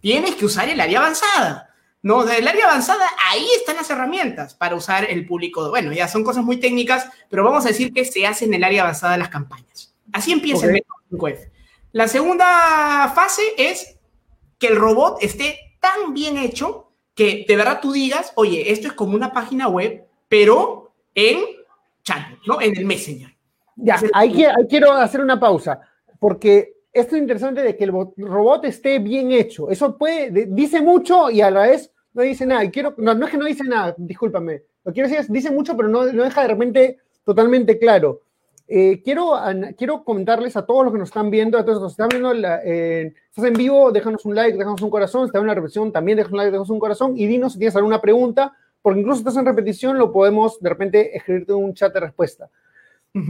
Tienes 0.00 0.34
que 0.34 0.44
usar 0.44 0.68
el 0.68 0.80
área 0.80 0.98
avanzada. 0.98 1.71
No, 2.02 2.24
del 2.24 2.48
área 2.48 2.66
avanzada, 2.66 3.06
ahí 3.30 3.46
están 3.56 3.76
las 3.76 3.88
herramientas 3.88 4.54
para 4.54 4.74
usar 4.74 5.08
el 5.08 5.24
público. 5.24 5.70
Bueno, 5.70 5.92
ya 5.92 6.08
son 6.08 6.24
cosas 6.24 6.44
muy 6.44 6.56
técnicas, 6.58 7.08
pero 7.30 7.44
vamos 7.44 7.64
a 7.64 7.68
decir 7.68 7.92
que 7.92 8.04
se 8.04 8.26
hace 8.26 8.44
en 8.44 8.54
el 8.54 8.64
área 8.64 8.82
avanzada 8.82 9.12
de 9.12 9.20
las 9.20 9.28
campañas. 9.28 9.94
Así 10.12 10.32
empieza 10.32 10.66
el 10.66 10.72
método 10.72 10.96
5F. 11.12 11.50
La 11.92 12.08
segunda 12.08 13.12
fase 13.14 13.42
es 13.56 13.98
que 14.58 14.68
el 14.68 14.76
robot 14.76 15.18
esté 15.22 15.76
tan 15.80 16.12
bien 16.12 16.38
hecho 16.38 16.90
que 17.14 17.44
de 17.46 17.56
verdad 17.56 17.80
tú 17.80 17.92
digas, 17.92 18.32
oye, 18.34 18.72
esto 18.72 18.88
es 18.88 18.94
como 18.94 19.14
una 19.14 19.32
página 19.32 19.68
web, 19.68 20.04
pero 20.28 20.94
en 21.14 21.40
chat, 22.02 22.26
¿no? 22.46 22.60
En 22.60 22.76
el 22.76 22.84
Messenger. 22.84 23.32
Ya, 23.76 24.00
ahí, 24.12 24.44
ahí 24.44 24.66
quiero 24.68 24.92
hacer 24.92 25.20
una 25.20 25.38
pausa, 25.38 25.80
porque 26.18 26.72
esto 26.92 27.16
es 27.16 27.22
interesante 27.22 27.62
de 27.62 27.76
que 27.76 27.84
el 27.84 27.92
robot 27.92 28.64
esté 28.64 28.98
bien 28.98 29.30
hecho. 29.32 29.70
Eso 29.70 29.96
puede, 29.96 30.46
dice 30.48 30.80
mucho 30.80 31.30
y 31.30 31.40
a 31.40 31.50
la 31.50 31.62
vez 31.62 31.91
no 32.14 32.22
dice 32.22 32.46
nada. 32.46 32.70
Quiero, 32.70 32.94
no, 32.98 33.14
no 33.14 33.26
es 33.26 33.30
que 33.30 33.38
no 33.38 33.44
dice 33.44 33.64
nada, 33.64 33.94
discúlpame. 33.96 34.62
Lo 34.84 34.92
quiero 34.92 35.08
decir 35.08 35.24
es, 35.24 35.32
dice 35.32 35.50
mucho, 35.50 35.76
pero 35.76 35.88
no, 35.88 36.04
no 36.12 36.24
deja 36.24 36.42
de 36.42 36.48
repente 36.48 36.98
totalmente 37.24 37.78
claro. 37.78 38.20
Eh, 38.74 39.02
quiero, 39.02 39.34
quiero 39.76 40.02
comentarles 40.02 40.56
a 40.56 40.64
todos 40.64 40.84
los 40.84 40.92
que 40.92 40.98
nos 40.98 41.08
están 41.10 41.30
viendo, 41.30 41.58
a 41.58 41.64
todos 41.64 41.82
los 41.82 41.94
que 41.94 42.02
nos 42.02 42.10
están 42.10 42.32
viendo, 42.32 42.58
eh, 42.64 43.12
estás 43.28 43.44
en 43.44 43.52
vivo, 43.52 43.92
déjanos 43.92 44.24
un 44.24 44.34
like, 44.34 44.56
déjanos 44.56 44.80
un 44.80 44.88
corazón, 44.88 45.22
si 45.22 45.26
estás 45.26 45.42
en 45.42 45.48
la 45.48 45.54
repetición, 45.54 45.92
también 45.92 46.16
déjanos 46.16 46.32
un 46.32 46.38
like, 46.38 46.50
déjanos 46.52 46.70
un 46.70 46.78
corazón 46.78 47.12
y 47.16 47.26
dinos 47.26 47.52
si 47.52 47.58
tienes 47.58 47.76
alguna 47.76 48.00
pregunta, 48.00 48.56
porque 48.80 49.00
incluso 49.00 49.18
si 49.18 49.20
estás 49.22 49.36
en 49.36 49.44
repetición, 49.44 49.98
lo 49.98 50.10
podemos 50.10 50.58
de 50.60 50.68
repente 50.70 51.14
escribirte 51.16 51.52
en 51.52 51.58
un 51.58 51.74
chat 51.74 51.92
de 51.92 52.00
respuesta. 52.00 52.48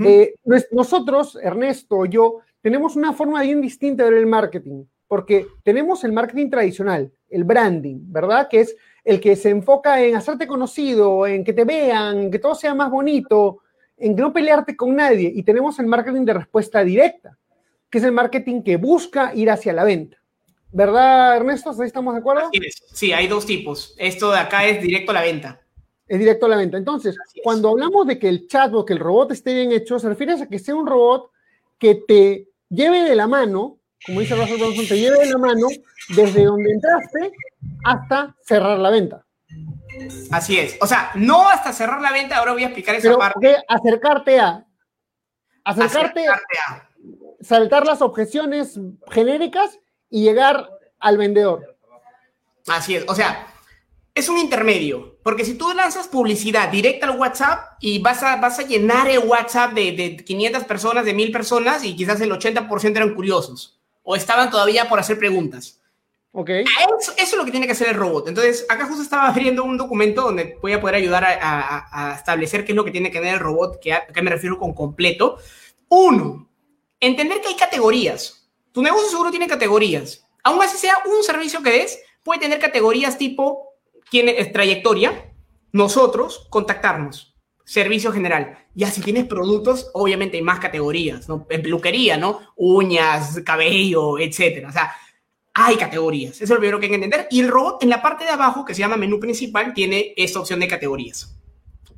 eh, 0.05 0.35
nosotros, 0.71 1.37
Ernesto, 1.43 2.05
yo, 2.05 2.39
tenemos 2.61 2.95
una 2.95 3.13
forma 3.13 3.43
bien 3.43 3.61
distinta 3.61 4.05
de 4.05 4.11
ver 4.11 4.21
el 4.21 4.27
marketing, 4.27 4.85
porque 5.13 5.47
tenemos 5.63 6.05
el 6.05 6.13
marketing 6.13 6.49
tradicional, 6.49 7.13
el 7.29 7.45
branding, 7.45 7.99
¿verdad? 8.05 8.49
Que 8.49 8.61
es 8.61 8.75
el 9.05 9.21
que 9.21 9.37
se 9.37 9.51
enfoca 9.51 10.03
en 10.03 10.17
hacerte 10.17 10.47
conocido, 10.47 11.27
en 11.27 11.45
que 11.45 11.53
te 11.53 11.67
vean, 11.67 12.31
que 12.31 12.39
todo 12.39 12.55
sea 12.55 12.75
más 12.75 12.91
bonito, 12.91 13.59
en 13.99 14.17
no 14.17 14.33
pelearte 14.33 14.75
con 14.75 14.97
nadie. 14.97 15.31
Y 15.35 15.43
tenemos 15.43 15.79
el 15.81 15.87
marketing 15.87 16.25
de 16.25 16.33
respuesta 16.33 16.83
directa, 16.83 17.37
que 17.91 17.99
es 17.99 18.05
el 18.05 18.13
marketing 18.13 18.63
que 18.63 18.79
busca 18.79 19.35
ir 19.35 19.51
hacia 19.51 19.75
la 19.75 19.85
venta. 19.85 20.17
¿Verdad, 20.71 21.37
Ernesto? 21.37 21.75
¿Ahí 21.79 21.89
estamos 21.89 22.15
de 22.15 22.21
acuerdo? 22.21 22.49
Sí, 22.95 23.13
hay 23.13 23.29
dos 23.29 23.45
tipos. 23.45 23.95
Esto 23.99 24.31
de 24.31 24.39
acá 24.39 24.65
es 24.65 24.81
directo 24.81 25.11
a 25.11 25.15
la 25.17 25.21
venta. 25.21 25.61
Es 26.09 26.21
directo 26.21 26.47
a 26.47 26.49
la 26.49 26.57
venta. 26.57 26.79
Entonces, 26.79 27.19
cuando 27.45 27.69
hablamos 27.69 28.07
de 28.07 28.19
que 28.19 28.31
el 28.31 28.49
chatbot, 28.49 28.87
que 28.87 28.95
el 28.95 28.99
robot 28.99 29.33
esté 29.33 29.53
bien 29.53 29.73
hecho, 29.73 29.99
se 29.99 30.09
refiere 30.09 30.33
a 30.33 30.47
que 30.47 30.59
sea 30.59 30.75
un 30.75 30.87
robot 30.87 31.31
que 31.77 31.97
te 31.97 32.49
lleve 32.71 33.03
de 33.03 33.15
la 33.15 33.27
mano, 33.27 33.82
como 34.07 34.21
dice 34.21 34.35
Russell 34.35 34.59
Brunson, 34.59 34.87
te 34.89 34.99
lleve 34.99 35.19
de 35.19 35.27
la 35.33 35.39
mano 35.39 35.67
desde 36.09 36.45
donde 36.45 36.71
entraste 36.73 37.33
hasta 37.85 38.37
cerrar 38.43 38.79
la 38.79 38.91
venta. 38.91 39.25
Así 40.31 40.59
es. 40.59 40.77
O 40.81 40.87
sea, 40.87 41.11
no 41.15 41.49
hasta 41.49 41.73
cerrar 41.73 42.01
la 42.01 42.13
venta, 42.13 42.37
ahora 42.37 42.53
voy 42.53 42.65
a 42.65 42.67
explicar 42.67 42.95
esa 42.95 43.09
Pero 43.09 43.19
parte. 43.19 43.57
acercarte 43.69 44.41
a. 44.41 44.67
Acercarte, 45.65 46.27
Acercarte 46.27 46.59
a. 46.69 46.89
saltar 47.41 47.87
las 47.87 48.03
objeciones 48.03 48.81
genéricas 49.11 49.79
y 50.11 50.23
llegar 50.23 50.69
al 50.99 51.19
vendedor. 51.19 51.77
Así 52.67 52.97
es. 52.97 53.05
O 53.09 53.15
sea, 53.15 53.47
es 54.15 54.29
un 54.29 54.39
intermedio. 54.39 55.19
Porque 55.23 55.45
si 55.45 55.55
tú 55.55 55.73
lanzas 55.73 56.09
publicidad 56.09 56.69
directa 56.71 57.07
al 57.07 57.19
WhatsApp 57.19 57.77
y 57.81 58.01
vas 58.01 58.25
a, 58.25 58.37
vas 58.37 58.59
a 58.59 58.63
llenar 58.63 59.09
el 59.09 59.21
WhatsApp 59.21 59.73
de, 59.73 59.93
de 59.93 60.17
500 60.17 60.65
personas, 60.65 61.05
de 61.05 61.15
1000 61.15 61.31
personas, 61.31 61.85
y 61.85 61.95
quizás 61.95 62.21
el 62.21 62.33
80% 62.33 62.97
eran 62.97 63.15
curiosos 63.15 63.82
o 64.03 64.17
estaban 64.17 64.51
todavía 64.51 64.89
por 64.89 64.99
hacer 64.99 65.19
preguntas. 65.19 65.79
¿Ok? 66.35 66.49
Eso, 66.51 67.13
eso 67.13 67.13
es 67.19 67.35
lo 67.37 67.45
que 67.45 67.51
tiene 67.51 67.67
que 67.67 67.73
hacer 67.73 67.89
el 67.89 67.95
robot. 67.95 68.29
Entonces, 68.29 68.65
acá 68.69 68.87
justo 68.87 69.03
estaba 69.03 69.29
abriendo 69.29 69.65
un 69.65 69.77
documento 69.77 70.23
donde 70.23 70.59
voy 70.63 70.73
a 70.73 70.81
poder 70.81 70.97
ayudar 70.97 71.25
a, 71.25 71.31
a- 71.41 72.11
a 72.11 72.15
establecer 72.15 72.65
qué 72.65 72.73
es 72.73 72.77
lo 72.77 72.85
que 72.85 72.91
tiene 72.91 73.11
que 73.11 73.19
tener 73.19 73.35
el 73.35 73.41
robot, 73.41 73.79
que 73.81 73.93
a, 73.93 73.99
a 73.99 74.07
qué 74.07 74.23
me 74.23 74.31
refiero 74.31 74.59
con 74.59 74.73
completo. 74.75 75.37
Uno, 75.89 76.49
entender 77.01 77.41
que 77.43 77.49
hay 77.49 77.57
categorías. 77.57 78.49
Tu 78.73 78.83
negocio 78.83 79.09
seguro 79.11 79.31
tiene 79.31 79.47
categorías. 79.47 80.25
Aún 80.43 80.63
así 80.63 80.79
sea 80.79 80.97
un 81.05 81.23
servicio 81.23 81.63
que 81.63 81.71
des, 81.71 81.99
puede 82.25 82.41
tener 82.41 82.59
categorías 82.59 83.19
tipo 83.19 83.69
tiene 84.11 84.35
es 84.41 84.53
trayectoria, 84.53 85.33
nosotros, 85.73 86.47
contactarnos, 86.51 87.32
servicio 87.65 88.13
general. 88.13 88.59
Ya 88.75 88.91
si 88.91 89.01
tienes 89.01 89.27
productos, 89.27 89.91
obviamente 89.95 90.37
hay 90.37 90.43
más 90.43 90.59
categorías, 90.59 91.29
¿no? 91.29 91.47
En 91.51 91.63
peluquería, 91.63 92.17
¿no? 92.17 92.41
Uñas, 92.57 93.41
cabello, 93.45 94.19
etcétera. 94.19 94.69
O 94.69 94.73
sea, 94.73 94.93
hay 95.55 95.77
categorías. 95.77 96.37
Eso 96.37 96.45
es 96.45 96.51
lo 96.51 96.57
primero 96.59 96.81
que 96.81 96.87
hay 96.87 96.91
que 96.91 96.97
entender. 96.97 97.29
Y 97.31 97.41
el 97.41 97.49
robot 97.49 97.83
en 97.83 97.91
la 97.91 98.03
parte 98.03 98.25
de 98.25 98.31
abajo, 98.31 98.65
que 98.65 98.75
se 98.75 98.81
llama 98.81 98.97
menú 98.97 99.21
principal, 99.21 99.75
tiene 99.75 100.15
esta 100.17 100.41
opción 100.41 100.61
de 100.61 100.69
categorías. 100.69 101.37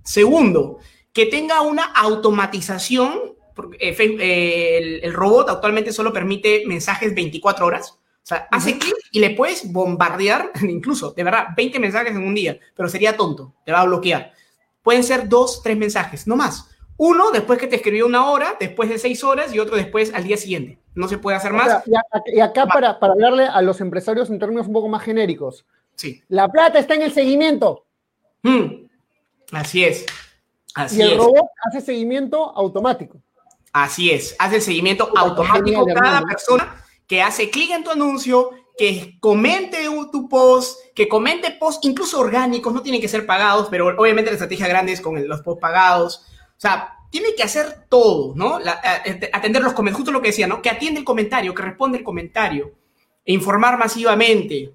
Segundo, 0.02 0.78
que 1.12 1.26
tenga 1.26 1.60
una 1.62 1.84
automatización. 1.84 3.34
porque, 3.54 3.76
eh, 3.80 3.96
eh, 3.98 4.78
el, 4.78 5.04
el 5.04 5.12
robot 5.12 5.48
actualmente 5.50 5.92
solo 5.92 6.12
permite 6.12 6.64
mensajes 6.66 7.14
24 7.14 7.66
horas. 7.66 7.98
O 8.24 8.26
sea, 8.26 8.48
hace 8.50 8.78
clic 8.78 8.94
y 9.10 9.20
le 9.20 9.30
puedes 9.30 9.70
bombardear, 9.70 10.50
incluso, 10.62 11.12
de 11.12 11.24
verdad, 11.24 11.48
20 11.56 11.78
mensajes 11.78 12.12
en 12.12 12.22
un 12.22 12.34
día, 12.34 12.58
pero 12.74 12.88
sería 12.88 13.16
tonto, 13.16 13.54
te 13.66 13.72
va 13.72 13.82
a 13.82 13.84
bloquear. 13.84 14.32
Pueden 14.84 15.02
ser 15.02 15.28
dos, 15.28 15.60
tres 15.64 15.76
mensajes, 15.76 16.28
no 16.28 16.36
más. 16.36 16.70
Uno 16.96 17.32
después 17.32 17.58
que 17.58 17.66
te 17.66 17.74
escribió 17.74 18.06
una 18.06 18.30
hora, 18.30 18.54
después 18.60 18.88
de 18.88 18.98
seis 18.98 19.24
horas, 19.24 19.52
y 19.52 19.58
otro 19.58 19.74
después 19.74 20.14
al 20.14 20.22
día 20.22 20.36
siguiente. 20.36 20.78
No 20.94 21.08
se 21.08 21.18
puede 21.18 21.36
hacer 21.36 21.52
más. 21.52 21.82
y, 21.86 21.96
acá, 21.96 22.22
y 22.26 22.38
acá 22.38 22.66
para, 22.66 23.00
para 23.00 23.14
hablarle 23.14 23.46
a 23.46 23.60
los 23.62 23.80
empresarios 23.80 24.30
en 24.30 24.38
términos 24.38 24.68
un 24.68 24.74
poco 24.74 24.88
más 24.88 25.02
genéricos. 25.02 25.66
Sí. 25.96 26.22
La 26.28 26.46
plata 26.48 26.78
está 26.78 26.94
en 26.94 27.02
el 27.02 27.12
seguimiento 27.12 27.80
Mm. 28.44 28.86
Así 29.52 29.84
es. 29.84 30.04
Así 30.74 30.98
y 30.98 31.02
el 31.02 31.12
es. 31.12 31.18
robot 31.18 31.46
hace 31.66 31.80
seguimiento 31.80 32.50
automático. 32.56 33.18
Así 33.72 34.10
es, 34.10 34.36
hace 34.38 34.56
el 34.56 34.62
seguimiento 34.62 35.10
automático 35.16 35.84
cada 35.86 36.22
persona 36.22 36.76
que 37.08 37.22
hace 37.22 37.50
clic 37.50 37.70
en 37.72 37.82
tu 37.82 37.90
anuncio, 37.90 38.50
que 38.76 39.16
comente 39.20 39.78
tu 40.10 40.28
post, 40.28 40.78
que 40.94 41.08
comente 41.08 41.52
posts 41.52 41.86
incluso 41.86 42.18
orgánicos, 42.20 42.72
no 42.72 42.82
tienen 42.82 43.00
que 43.00 43.08
ser 43.08 43.24
pagados, 43.26 43.68
pero 43.70 43.88
obviamente 43.96 44.30
la 44.30 44.34
estrategia 44.36 44.66
grande 44.68 44.92
es 44.92 45.00
con 45.00 45.26
los 45.28 45.40
posts 45.42 45.60
pagados. 45.60 46.26
O 46.56 46.60
sea, 46.60 46.90
tiene 47.10 47.34
que 47.36 47.42
hacer 47.44 47.86
todo, 47.88 48.32
¿no? 48.34 48.58
La- 48.58 48.80
atender 49.32 49.62
los 49.62 49.72
comentarios, 49.74 49.96
justo 49.98 50.10
lo 50.12 50.20
que 50.20 50.28
decía, 50.28 50.46
¿no? 50.48 50.60
Que 50.60 50.70
atiende 50.70 50.98
el 50.98 51.04
comentario, 51.04 51.54
que 51.54 51.62
responde 51.62 51.98
el 51.98 52.04
comentario, 52.04 52.72
e 53.24 53.32
informar 53.32 53.78
masivamente. 53.78 54.72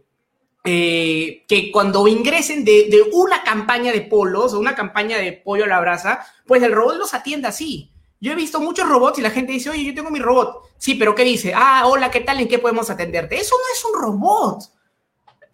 eh, 0.66 1.46
que 1.48 1.72
cuando 1.72 2.06
ingresen 2.08 2.66
de, 2.66 2.90
de 2.90 3.02
una 3.14 3.44
campaña 3.44 3.94
de 3.94 4.02
polos 4.02 4.54
o 4.54 4.60
una 4.60 4.76
campaña 4.76 5.18
de 5.18 5.32
pollo 5.34 5.64
a 5.64 5.68
la 5.68 5.80
brasa, 5.80 6.26
pues 6.46 6.62
el 6.64 6.74
robot 6.74 6.98
los 6.98 7.14
atiende 7.14 7.48
así. 7.48 7.92
Yo 8.22 8.34
he 8.34 8.36
visto 8.36 8.60
muchos 8.60 8.88
robots 8.88 9.20
y 9.20 9.22
la 9.22 9.30
gente 9.30 9.54
dice, 9.54 9.70
oye, 9.70 9.84
yo 9.86 9.94
tengo 9.94 10.12
mi 10.12 10.20
robot. 10.20 10.70
Sí, 10.78 10.96
pero 10.96 11.16
¿qué 11.16 11.24
dice? 11.24 11.54
Ah, 11.56 11.84
hola, 11.86 12.12
¿qué 12.12 12.20
tal? 12.20 12.40
¿En 12.40 12.48
qué 12.48 12.60
podemos 12.60 12.90
atenderte? 12.90 13.40
Eso 13.40 13.56
no 13.56 13.74
es 13.74 13.86
un 13.86 14.02
robot. 14.02 14.64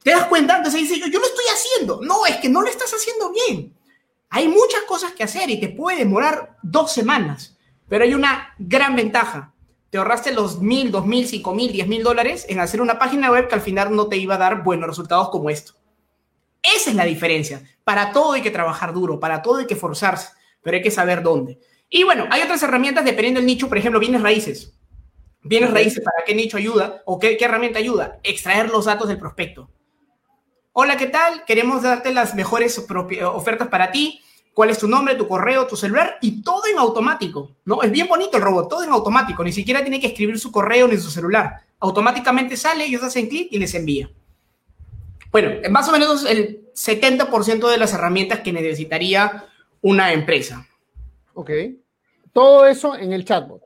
¿Te 0.03 0.11
das 0.11 0.25
cuenta? 0.25 0.57
Entonces 0.57 0.81
dice, 0.81 0.99
yo, 0.99 1.07
yo 1.07 1.19
lo 1.19 1.25
estoy 1.25 1.45
haciendo. 1.53 1.99
No, 2.01 2.25
es 2.25 2.37
que 2.37 2.49
no 2.49 2.61
lo 2.61 2.67
estás 2.67 2.91
haciendo 2.93 3.31
bien. 3.31 3.75
Hay 4.29 4.47
muchas 4.47 4.81
cosas 4.87 5.13
que 5.13 5.23
hacer 5.23 5.49
y 5.49 5.59
te 5.59 5.69
puede 5.69 5.99
demorar 5.99 6.57
dos 6.61 6.91
semanas. 6.91 7.55
Pero 7.87 8.03
hay 8.03 8.13
una 8.13 8.55
gran 8.57 8.95
ventaja. 8.95 9.53
Te 9.91 9.99
ahorraste 9.99 10.33
los 10.33 10.59
mil, 10.59 10.91
dos 10.91 11.05
mil, 11.05 11.27
cinco 11.27 11.53
mil, 11.53 11.71
diez 11.71 11.87
mil 11.87 12.03
dólares 12.03 12.45
en 12.49 12.59
hacer 12.59 12.81
una 12.81 12.99
página 12.99 13.31
web 13.31 13.47
que 13.47 13.55
al 13.55 13.61
final 13.61 13.95
no 13.95 14.07
te 14.07 14.17
iba 14.17 14.35
a 14.35 14.39
dar 14.39 14.63
buenos 14.63 14.87
resultados 14.87 15.29
como 15.29 15.49
esto. 15.49 15.73
Esa 16.61 16.89
es 16.89 16.95
la 16.95 17.05
diferencia. 17.05 17.63
Para 17.83 18.11
todo 18.11 18.33
hay 18.33 18.41
que 18.41 18.51
trabajar 18.51 18.91
duro, 18.91 19.19
para 19.19 19.41
todo 19.41 19.57
hay 19.57 19.67
que 19.67 19.75
forzarse, 19.75 20.29
pero 20.63 20.77
hay 20.77 20.83
que 20.83 20.91
saber 20.91 21.21
dónde. 21.21 21.59
Y 21.89 22.03
bueno, 22.03 22.25
hay 22.29 22.41
otras 22.41 22.63
herramientas 22.63 23.05
dependiendo 23.05 23.39
del 23.39 23.47
nicho, 23.47 23.67
por 23.67 23.77
ejemplo, 23.77 23.99
bienes 23.99 24.21
raíces. 24.21 24.73
Bienes 25.43 25.71
raíces, 25.71 26.03
¿para 26.03 26.25
qué 26.25 26.33
nicho 26.33 26.57
ayuda? 26.57 27.03
¿O 27.05 27.19
qué, 27.19 27.37
qué 27.37 27.45
herramienta 27.45 27.79
ayuda? 27.79 28.19
Extraer 28.23 28.69
los 28.69 28.85
datos 28.85 29.07
del 29.07 29.19
prospecto. 29.19 29.69
Hola, 30.73 30.97
¿qué 30.97 31.07
tal? 31.07 31.45
Queremos 31.45 31.83
darte 31.83 32.11
las 32.13 32.35
mejores 32.35 32.77
ofertas 32.77 33.67
para 33.69 33.91
ti. 33.91 34.21
¿Cuál 34.53 34.71
es 34.71 34.79
tu 34.79 34.87
nombre, 34.87 35.15
tu 35.15 35.27
correo, 35.27 35.67
tu 35.67 35.75
celular? 35.75 36.17
Y 36.21 36.41
todo 36.41 36.63
en 36.71 36.77
automático, 36.77 37.55
¿no? 37.65 37.81
Es 37.81 37.91
bien 37.91 38.07
bonito 38.07 38.37
el 38.37 38.43
robot, 38.43 38.69
todo 38.69 38.83
en 38.83 38.89
automático. 38.89 39.43
Ni 39.43 39.53
siquiera 39.53 39.81
tiene 39.81 39.99
que 39.99 40.07
escribir 40.07 40.39
su 40.39 40.51
correo 40.51 40.87
ni 40.87 40.97
su 40.97 41.11
celular. 41.11 41.61
Automáticamente 41.79 42.57
sale, 42.57 42.85
ellos 42.85 43.03
hacen 43.03 43.27
clic 43.27 43.49
y 43.51 43.59
les 43.59 43.73
envía. 43.73 44.09
Bueno, 45.31 45.61
más 45.69 45.87
o 45.87 45.91
menos 45.91 46.25
el 46.25 46.71
70% 46.73 47.69
de 47.69 47.77
las 47.77 47.93
herramientas 47.93 48.39
que 48.39 48.51
necesitaría 48.51 49.45
una 49.81 50.11
empresa. 50.13 50.67
Ok. 51.35 51.51
Todo 52.33 52.65
eso 52.65 52.95
en 52.95 53.13
el 53.13 53.23
chatbot. 53.23 53.61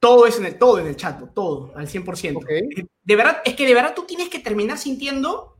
Todo 0.00 0.26
es 0.26 0.36
en 0.38 0.46
el, 0.46 0.58
todo 0.58 0.80
en 0.80 0.88
el 0.88 0.96
chatbot, 0.96 1.32
todo, 1.32 1.72
al 1.76 1.86
100%. 1.86 2.36
Ok. 2.36 2.50
De 3.04 3.16
verdad, 3.16 3.40
es 3.44 3.54
que 3.54 3.64
de 3.64 3.74
verdad 3.74 3.94
tú 3.94 4.04
tienes 4.04 4.28
que 4.28 4.40
terminar 4.40 4.76
sintiendo 4.76 5.52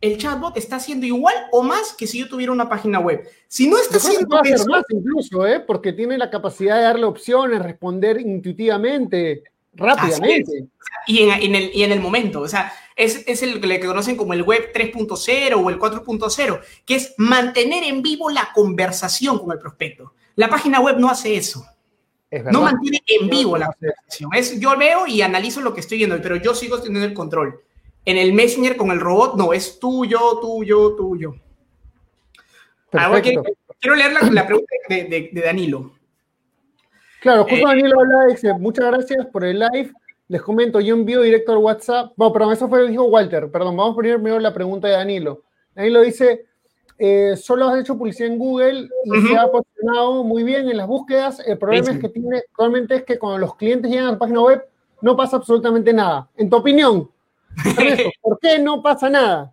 el 0.00 0.16
chatbot 0.16 0.56
está 0.56 0.76
haciendo 0.76 1.04
igual 1.04 1.34
o 1.52 1.62
más 1.62 1.92
que 1.92 2.06
si 2.06 2.18
yo 2.18 2.28
tuviera 2.28 2.52
una 2.52 2.68
página 2.68 3.00
web. 3.00 3.28
Si 3.48 3.68
no 3.68 3.76
está 3.76 3.98
haciendo 3.98 4.42
eso, 4.42 4.64
más 4.66 4.84
incluso, 4.88 5.46
¿eh? 5.46 5.60
porque 5.60 5.92
tiene 5.92 6.16
la 6.16 6.30
capacidad 6.30 6.76
de 6.76 6.82
darle 6.82 7.04
opciones, 7.04 7.60
responder 7.60 8.18
intuitivamente, 8.20 9.44
rápidamente. 9.74 10.68
Y 11.06 11.22
en, 11.22 11.54
el, 11.54 11.70
y 11.74 11.82
en 11.82 11.92
el 11.92 12.00
momento, 12.00 12.40
o 12.40 12.48
sea, 12.48 12.72
es, 12.96 13.24
es 13.26 13.42
el 13.42 13.60
que 13.60 13.80
conocen 13.80 14.16
como 14.16 14.32
el 14.32 14.42
web 14.42 14.72
3.0 14.72 15.62
o 15.62 15.70
el 15.70 15.78
4.0, 15.78 16.60
que 16.86 16.94
es 16.94 17.14
mantener 17.18 17.84
en 17.84 18.00
vivo 18.00 18.30
la 18.30 18.50
conversación 18.54 19.38
con 19.38 19.52
el 19.52 19.58
prospecto. 19.58 20.14
La 20.36 20.48
página 20.48 20.80
web 20.80 20.96
no 20.98 21.08
hace 21.08 21.36
eso. 21.36 21.66
No 22.52 22.62
mantiene 22.62 23.02
en 23.06 23.28
vivo 23.28 23.58
la 23.58 23.72
conversación. 23.72 24.30
Es, 24.34 24.60
yo 24.60 24.76
veo 24.78 25.06
y 25.06 25.20
analizo 25.20 25.60
lo 25.60 25.74
que 25.74 25.80
estoy 25.80 25.98
viendo, 25.98 26.20
pero 26.22 26.36
yo 26.36 26.54
sigo 26.54 26.80
teniendo 26.80 27.06
el 27.06 27.14
control. 27.14 27.60
En 28.04 28.16
el 28.16 28.32
Messenger 28.32 28.76
con 28.76 28.90
el 28.90 29.00
robot, 29.00 29.36
no, 29.36 29.52
es 29.52 29.80
tuyo, 29.80 30.38
tuyo, 30.40 30.94
tuyo. 30.94 31.34
Ahora 32.92 33.20
quiero, 33.20 33.42
leer 33.94 34.12
la, 34.32 34.46
pregunta 34.46 34.72
de, 34.88 35.30
Danilo. 35.44 35.92
Claro, 37.20 37.42
justo 37.42 37.56
eh, 37.56 37.64
Danilo 37.66 38.00
habla, 38.00 38.26
dice, 38.32 38.52
muchas 38.54 38.86
gracias 38.86 39.26
por 39.26 39.44
el 39.44 39.58
live. 39.58 39.92
Les 40.28 40.42
comento, 40.42 40.80
yo 40.80 40.94
envío 40.94 41.22
directo 41.22 41.52
al 41.52 41.58
WhatsApp. 41.58 42.12
Bueno, 42.16 42.32
perdón, 42.32 42.52
eso 42.52 42.68
fue 42.68 42.78
lo 42.78 42.86
que 42.86 42.92
dijo 42.92 43.04
Walter. 43.04 43.50
Perdón, 43.50 43.76
vamos 43.76 43.92
a 43.92 43.96
poner 43.96 44.14
primero 44.14 44.38
la 44.38 44.54
pregunta 44.54 44.86
de 44.86 44.94
Danilo. 44.94 45.42
Danilo 45.74 46.00
dice, 46.02 46.46
eh, 47.02 47.34
solo 47.34 47.66
has 47.66 47.80
hecho 47.80 47.96
publicidad 47.96 48.30
en 48.30 48.36
Google 48.38 48.90
y 49.06 49.26
se 49.26 49.34
ha 49.34 49.50
posicionado 49.50 50.22
muy 50.22 50.42
bien 50.42 50.68
en 50.68 50.76
las 50.76 50.86
búsquedas. 50.86 51.40
El 51.46 51.56
problema 51.56 51.92
es 51.92 51.98
que 51.98 52.10
tiene, 52.10 52.42
actualmente 52.50 52.94
es 52.96 53.04
que 53.04 53.18
cuando 53.18 53.38
los 53.38 53.56
clientes 53.56 53.90
llegan 53.90 54.08
a 54.08 54.12
la 54.12 54.18
página 54.18 54.42
web 54.42 54.62
no 55.00 55.16
pasa 55.16 55.38
absolutamente 55.38 55.94
nada. 55.94 56.28
En 56.36 56.50
tu 56.50 56.56
opinión, 56.56 57.10
¿por 58.20 58.38
qué 58.38 58.58
no 58.58 58.82
pasa 58.82 59.08
nada? 59.08 59.50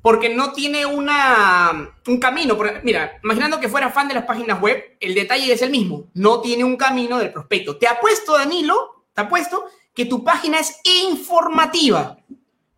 Porque 0.00 0.34
no 0.34 0.54
tiene 0.54 0.86
una, 0.86 1.92
un 2.06 2.18
camino. 2.18 2.56
Mira, 2.82 3.20
imaginando 3.22 3.60
que 3.60 3.68
fuera 3.68 3.90
fan 3.90 4.08
de 4.08 4.14
las 4.14 4.24
páginas 4.24 4.58
web, 4.58 4.82
el 4.98 5.14
detalle 5.14 5.52
es 5.52 5.60
el 5.60 5.70
mismo. 5.70 6.06
No 6.14 6.40
tiene 6.40 6.64
un 6.64 6.78
camino 6.78 7.18
del 7.18 7.34
prospecto. 7.34 7.76
Te 7.76 7.86
apuesto, 7.86 8.32
Danilo, 8.32 9.04
te 9.12 9.20
apuesto 9.20 9.66
que 9.92 10.06
tu 10.06 10.24
página 10.24 10.58
es 10.58 10.80
informativa. 11.04 12.16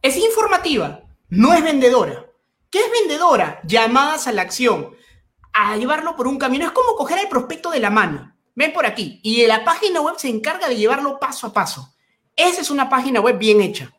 Es 0.03 0.17
informativa, 0.17 1.03
no 1.29 1.55
es 1.55 1.63
vendedora. 1.63 2.27
¿Qué 2.71 2.79
es 2.79 2.91
vendedora? 2.91 3.61
Llamadas 3.65 4.27
a 4.27 4.33
la 4.33 4.43
acción. 4.43 4.95
A 5.53 5.77
llevarlo 5.77 6.17
por 6.17 6.29
un 6.29 6.39
camino. 6.39 6.65
Es 6.65 6.73
como 6.73 6.95
coger 6.95 7.19
el 7.19 7.29
prospecto 7.29 7.71
de 7.71 7.81
la 7.81 7.91
mano. 7.91 8.35
Ven 8.55 8.73
por 8.73 8.87
aquí. 8.87 9.21
Y 9.23 9.47
la 9.47 9.65
página 9.65 10.01
web 10.01 10.15
se 10.19 10.29
encarga 10.29 10.69
de 10.69 10.77
llevarlo 10.77 11.19
paso 11.19 11.49
a 11.49 11.53
paso. 11.53 11.93
Esa 12.37 12.61
es 12.61 12.71
una 12.71 12.89
página 12.89 13.21
web 13.21 13.39
bien 13.39 13.61
hecha. 13.61 13.93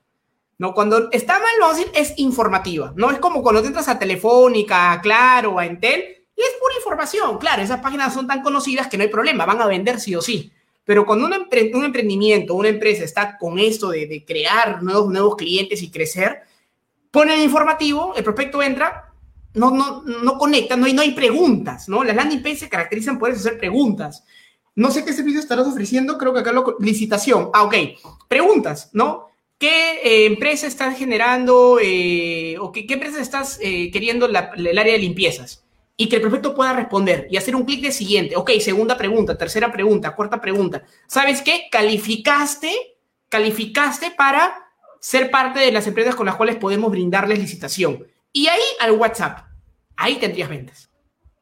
¿no? 0.58 0.74
Cuando 0.74 1.10
está 1.12 1.34
mal, 1.34 1.52
vamos 1.60 1.76
a 1.76 1.80
decir, 1.80 1.92
es 1.96 2.14
informativa. 2.18 2.94
No 2.96 3.12
es 3.12 3.20
como 3.20 3.42
cuando 3.42 3.62
te 3.62 3.68
entras 3.68 3.88
a 3.88 4.00
Telefónica, 4.00 4.94
a 4.94 5.02
Claro, 5.02 5.60
a 5.60 5.66
Entel, 5.66 6.22
es 6.36 6.56
pura 6.60 6.76
información. 6.76 7.38
Claro, 7.38 7.62
esas 7.62 7.82
páginas 7.82 8.14
son 8.14 8.28
tan 8.28 8.42
conocidas 8.42 8.88
que 8.88 8.98
no 8.98 9.04
hay 9.04 9.10
problema, 9.10 9.46
van 9.46 9.62
a 9.62 9.68
vender 9.68 10.00
sí 10.00 10.16
o 10.16 10.22
sí. 10.22 10.52
Pero 10.84 11.06
cuando 11.06 11.26
un, 11.26 11.34
emprendimiento, 11.84 12.56
una 12.56 12.70
empresa 12.70 13.04
está 13.04 13.38
con 13.38 13.60
esto 13.60 13.90
de, 13.90 14.24
crear 14.26 14.82
nuevos, 14.82 15.12
nuevos 15.12 15.36
clientes 15.36 15.82
y 15.82 15.92
crecer, 15.92 16.42
pone 17.12 17.36
el 17.36 17.42
informativo, 17.42 18.14
el 18.16 18.24
prospecto 18.24 18.64
entra, 18.64 19.14
no, 19.54 19.70
no, 19.72 20.02
no 20.02 20.38
conecta, 20.38 20.78
no 20.78 20.86
hay, 20.86 20.94
no 20.94 21.02
hay 21.02 21.12
preguntas, 21.12 21.90
¿no? 21.90 22.04
Las 22.04 22.16
landing 22.16 22.42
pages 22.42 22.60
se 22.60 22.70
caracterizan 22.70 23.20
por 23.20 23.32
hacer 23.32 23.60
preguntas. 23.60 24.24
No 24.76 24.90
sé 24.90 25.04
qué 25.04 25.12
servicio 25.12 25.40
estarás 25.40 25.68
ofreciendo, 25.68 26.18
creo 26.18 26.34
que 26.34 26.40
acá 26.40 26.54
lo... 26.54 26.78
Licitación. 26.80 27.50
Ah, 27.54 27.64
ok. 27.64 27.76
Preguntas, 28.30 28.90
¿no? 28.94 29.28
¿Qué 29.58 30.00
eh, 30.04 30.26
empresa 30.26 30.66
estás 30.66 30.98
generando 30.98 31.78
eh, 31.82 32.56
o 32.60 32.72
qué, 32.72 32.86
empresa 32.90 33.22
estás 33.22 33.60
eh, 33.62 33.92
queriendo 33.92 34.26
el 34.26 34.36
área 34.36 34.94
de 34.94 35.00
limpiezas? 35.00 35.66
Y 35.98 36.08
que 36.08 36.16
el 36.16 36.22
prospecto 36.22 36.56
pueda 36.56 36.74
responder 36.74 37.28
y 37.30 37.38
hacer 37.38 37.56
un 37.56 37.66
clic 37.66 37.82
de 37.82 37.92
siguiente. 37.92 38.36
Ok, 38.38 38.52
segunda 38.60 38.98
pregunta, 38.98 39.38
tercera 39.38 39.72
pregunta, 39.72 40.16
cuarta 40.16 40.42
pregunta. 40.42 40.84
¿Sabes 41.06 41.42
qué? 41.42 41.68
Calificaste, 41.70 42.74
calificaste 43.30 44.12
para 44.18 44.61
ser 45.02 45.32
parte 45.32 45.60
de 45.60 45.72
las 45.72 45.88
empresas 45.88 46.16
con 46.16 46.28
las 46.28 46.36
cuales 46.36 46.58
podemos 46.58 46.92
brindarles 46.92 47.40
licitación. 47.40 48.06
Y 48.32 48.48
ahí 48.48 48.62
al 48.80 48.92
WhatsApp, 48.92 49.40
ahí 49.98 50.18
tendrías 50.18 50.48
ventas. 50.48 50.90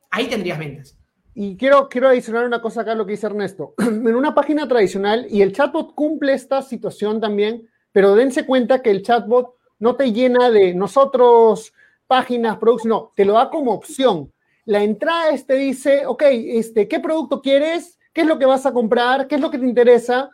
Ahí 0.10 0.28
tendrías 0.28 0.58
ventas. 0.58 0.98
Y 1.36 1.58
quiero, 1.58 1.90
quiero 1.90 2.08
adicionar 2.08 2.46
una 2.46 2.62
cosa 2.62 2.82
acá 2.82 2.94
a 2.94 2.96
lo 2.96 3.06
que 3.06 3.12
dice 3.12 3.28
Ernesto. 3.28 3.76
En 3.78 4.16
una 4.16 4.34
página 4.34 4.68
tradicional, 4.68 5.28
y 5.30 5.42
el 5.42 5.52
chatbot 5.52 5.94
cumple 5.94 6.34
esta 6.34 6.62
situación 6.62 7.20
también, 7.20 7.70
pero 7.92 8.16
dense 8.16 8.46
cuenta 8.46 8.82
que 8.82 8.92
el 8.92 9.04
chatbot 9.04 9.56
no 9.78 9.96
te 9.96 10.12
llena 10.14 10.50
de 10.50 10.74
nosotros, 10.74 11.74
páginas, 12.08 12.58
productos, 12.58 12.88
no, 12.88 13.12
te 13.14 13.26
lo 13.26 13.34
da 13.34 13.50
como 13.50 13.74
opción. 13.74 14.32
La 14.66 14.84
entrada 14.84 15.36
te 15.46 15.56
dice, 15.56 16.06
ok, 16.06 16.24
este, 16.30 16.88
¿qué 16.88 17.00
producto 17.00 17.42
quieres? 17.42 18.00
¿Qué 18.14 18.22
es 18.22 18.28
lo 18.28 18.40
que 18.40 18.46
vas 18.46 18.66
a 18.66 18.74
comprar? 18.74 19.28
¿Qué 19.28 19.36
es 19.36 19.42
lo 19.42 19.52
que 19.52 19.60
te 19.60 19.66
interesa? 19.66 20.30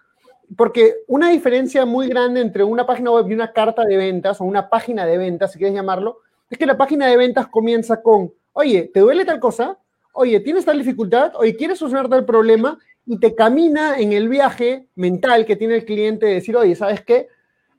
Porque 0.55 0.95
una 1.07 1.29
diferencia 1.29 1.85
muy 1.85 2.07
grande 2.07 2.41
entre 2.41 2.63
una 2.63 2.85
página 2.85 3.11
web 3.11 3.29
y 3.29 3.33
una 3.33 3.53
carta 3.53 3.83
de 3.83 3.97
ventas 3.97 4.41
o 4.41 4.43
una 4.43 4.69
página 4.69 5.05
de 5.05 5.17
ventas, 5.17 5.51
si 5.51 5.57
quieres 5.57 5.75
llamarlo, 5.75 6.19
es 6.49 6.57
que 6.57 6.65
la 6.65 6.77
página 6.77 7.07
de 7.07 7.17
ventas 7.17 7.47
comienza 7.47 8.01
con, 8.01 8.33
oye, 8.53 8.89
¿te 8.93 8.99
duele 8.99 9.25
tal 9.25 9.39
cosa? 9.39 9.77
Oye, 10.13 10.39
¿tienes 10.39 10.65
tal 10.65 10.77
dificultad? 10.77 11.33
Oye, 11.35 11.55
¿quieres 11.55 11.79
solucionar 11.79 12.09
tal 12.09 12.25
problema? 12.25 12.77
Y 13.05 13.19
te 13.19 13.35
camina 13.35 13.99
en 13.99 14.13
el 14.13 14.29
viaje 14.29 14.87
mental 14.95 15.45
que 15.45 15.55
tiene 15.55 15.75
el 15.75 15.85
cliente 15.85 16.25
de 16.25 16.35
decir, 16.35 16.55
oye, 16.55 16.75
¿sabes 16.75 17.03
qué? 17.03 17.27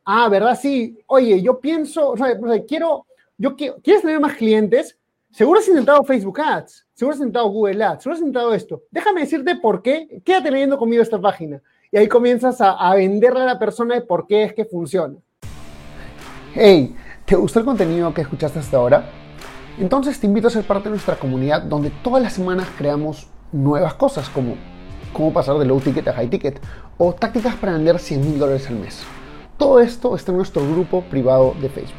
ah, 0.07 0.29
¿verdad? 0.29 0.59
Sí, 0.59 0.99
oye, 1.07 1.43
yo 1.43 1.61
pienso, 1.61 2.11
o 2.11 2.17
sea, 2.17 2.39
quiero, 2.67 3.07
yo 3.37 3.55
quiero, 3.57 3.77
¿quieres 3.83 4.03
tener 4.03 4.19
más 4.21 4.37
clientes? 4.37 4.97
Seguro 5.31 5.61
has 5.61 5.69
intentado 5.69 6.03
Facebook 6.05 6.41
Ads, 6.41 6.87
seguro 6.95 7.15
has 7.15 7.21
intentado 7.21 7.51
Google 7.51 7.85
Ads, 7.85 8.03
seguro 8.05 8.15
has 8.15 8.21
intentado 8.21 8.55
esto. 8.55 8.83
Déjame 8.91 9.21
decirte 9.21 9.57
por 9.57 9.83
qué, 9.83 10.23
quédate 10.25 10.51
leyendo 10.51 10.79
conmigo 10.79 11.03
esta 11.03 11.21
página. 11.21 11.61
Y 11.93 11.99
ahí 11.99 12.09
comienzas 12.09 12.61
a, 12.61 12.73
a 12.73 12.95
venderle 12.95 13.41
a 13.43 13.47
la 13.47 13.59
persona 13.59 13.95
de 13.95 14.01
por 14.01 14.27
qué 14.27 14.45
es 14.45 14.53
que 14.53 14.65
funciona. 14.65 15.17
Hey, 16.55 16.97
¿te 17.25 17.37
gustó 17.37 17.59
el 17.59 17.65
contenido 17.65 18.13
que 18.15 18.23
escuchaste 18.23 18.59
hasta 18.59 18.77
ahora? 18.77 19.11
Entonces 19.79 20.19
te 20.19 20.27
invito 20.27 20.49
a 20.49 20.51
ser 20.51 20.65
parte 20.65 20.85
de 20.85 20.91
nuestra 20.91 21.17
comunidad 21.17 21.63
donde 21.63 21.91
todas 21.91 22.23
las 22.23 22.33
semanas 22.33 22.67
creamos 22.79 23.29
nuevas 23.53 23.95
cosas 23.95 24.29
como 24.31 24.57
cómo 25.13 25.33
pasar 25.33 25.59
de 25.59 25.65
low 25.65 25.81
ticket 25.81 26.09
a 26.09 26.13
high 26.13 26.29
ticket 26.29 26.61
o 26.99 27.15
tácticas 27.15 27.55
para 27.57 27.73
vender 27.73 27.99
100 27.99 28.21
mil 28.21 28.39
dólares 28.39 28.69
al 28.69 28.77
mes. 28.77 29.03
Todo 29.57 29.81
esto 29.81 30.15
está 30.15 30.33
en 30.33 30.39
nuestro 30.39 30.63
grupo 30.63 31.03
privado 31.03 31.55
de 31.61 31.69
Facebook. 31.69 31.95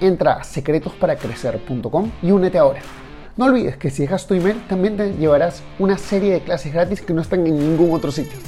Entra 0.00 0.34
a 0.34 0.44
secretosparacrecer.com 0.44 2.10
y 2.22 2.30
únete 2.30 2.58
ahora. 2.58 2.80
No 3.36 3.44
olvides 3.44 3.76
que 3.76 3.90
si 3.90 4.02
dejas 4.02 4.26
tu 4.26 4.34
email 4.34 4.60
también 4.68 4.96
te 4.96 5.12
llevarás 5.12 5.62
una 5.78 5.98
serie 5.98 6.32
de 6.32 6.40
clases 6.40 6.72
gratis 6.72 7.00
que 7.00 7.14
no 7.14 7.22
están 7.22 7.46
en 7.46 7.56
ningún 7.56 7.92
otro 7.92 8.10
sitio. 8.10 8.38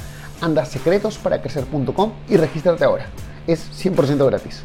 Anda 0.41 0.63
a 0.63 0.65
secretosparacrecer.com 0.65 2.11
y 2.29 2.37
regístrate 2.37 2.83
ahora. 2.83 3.05
Es 3.47 3.69
100% 3.71 4.25
gratis. 4.25 4.63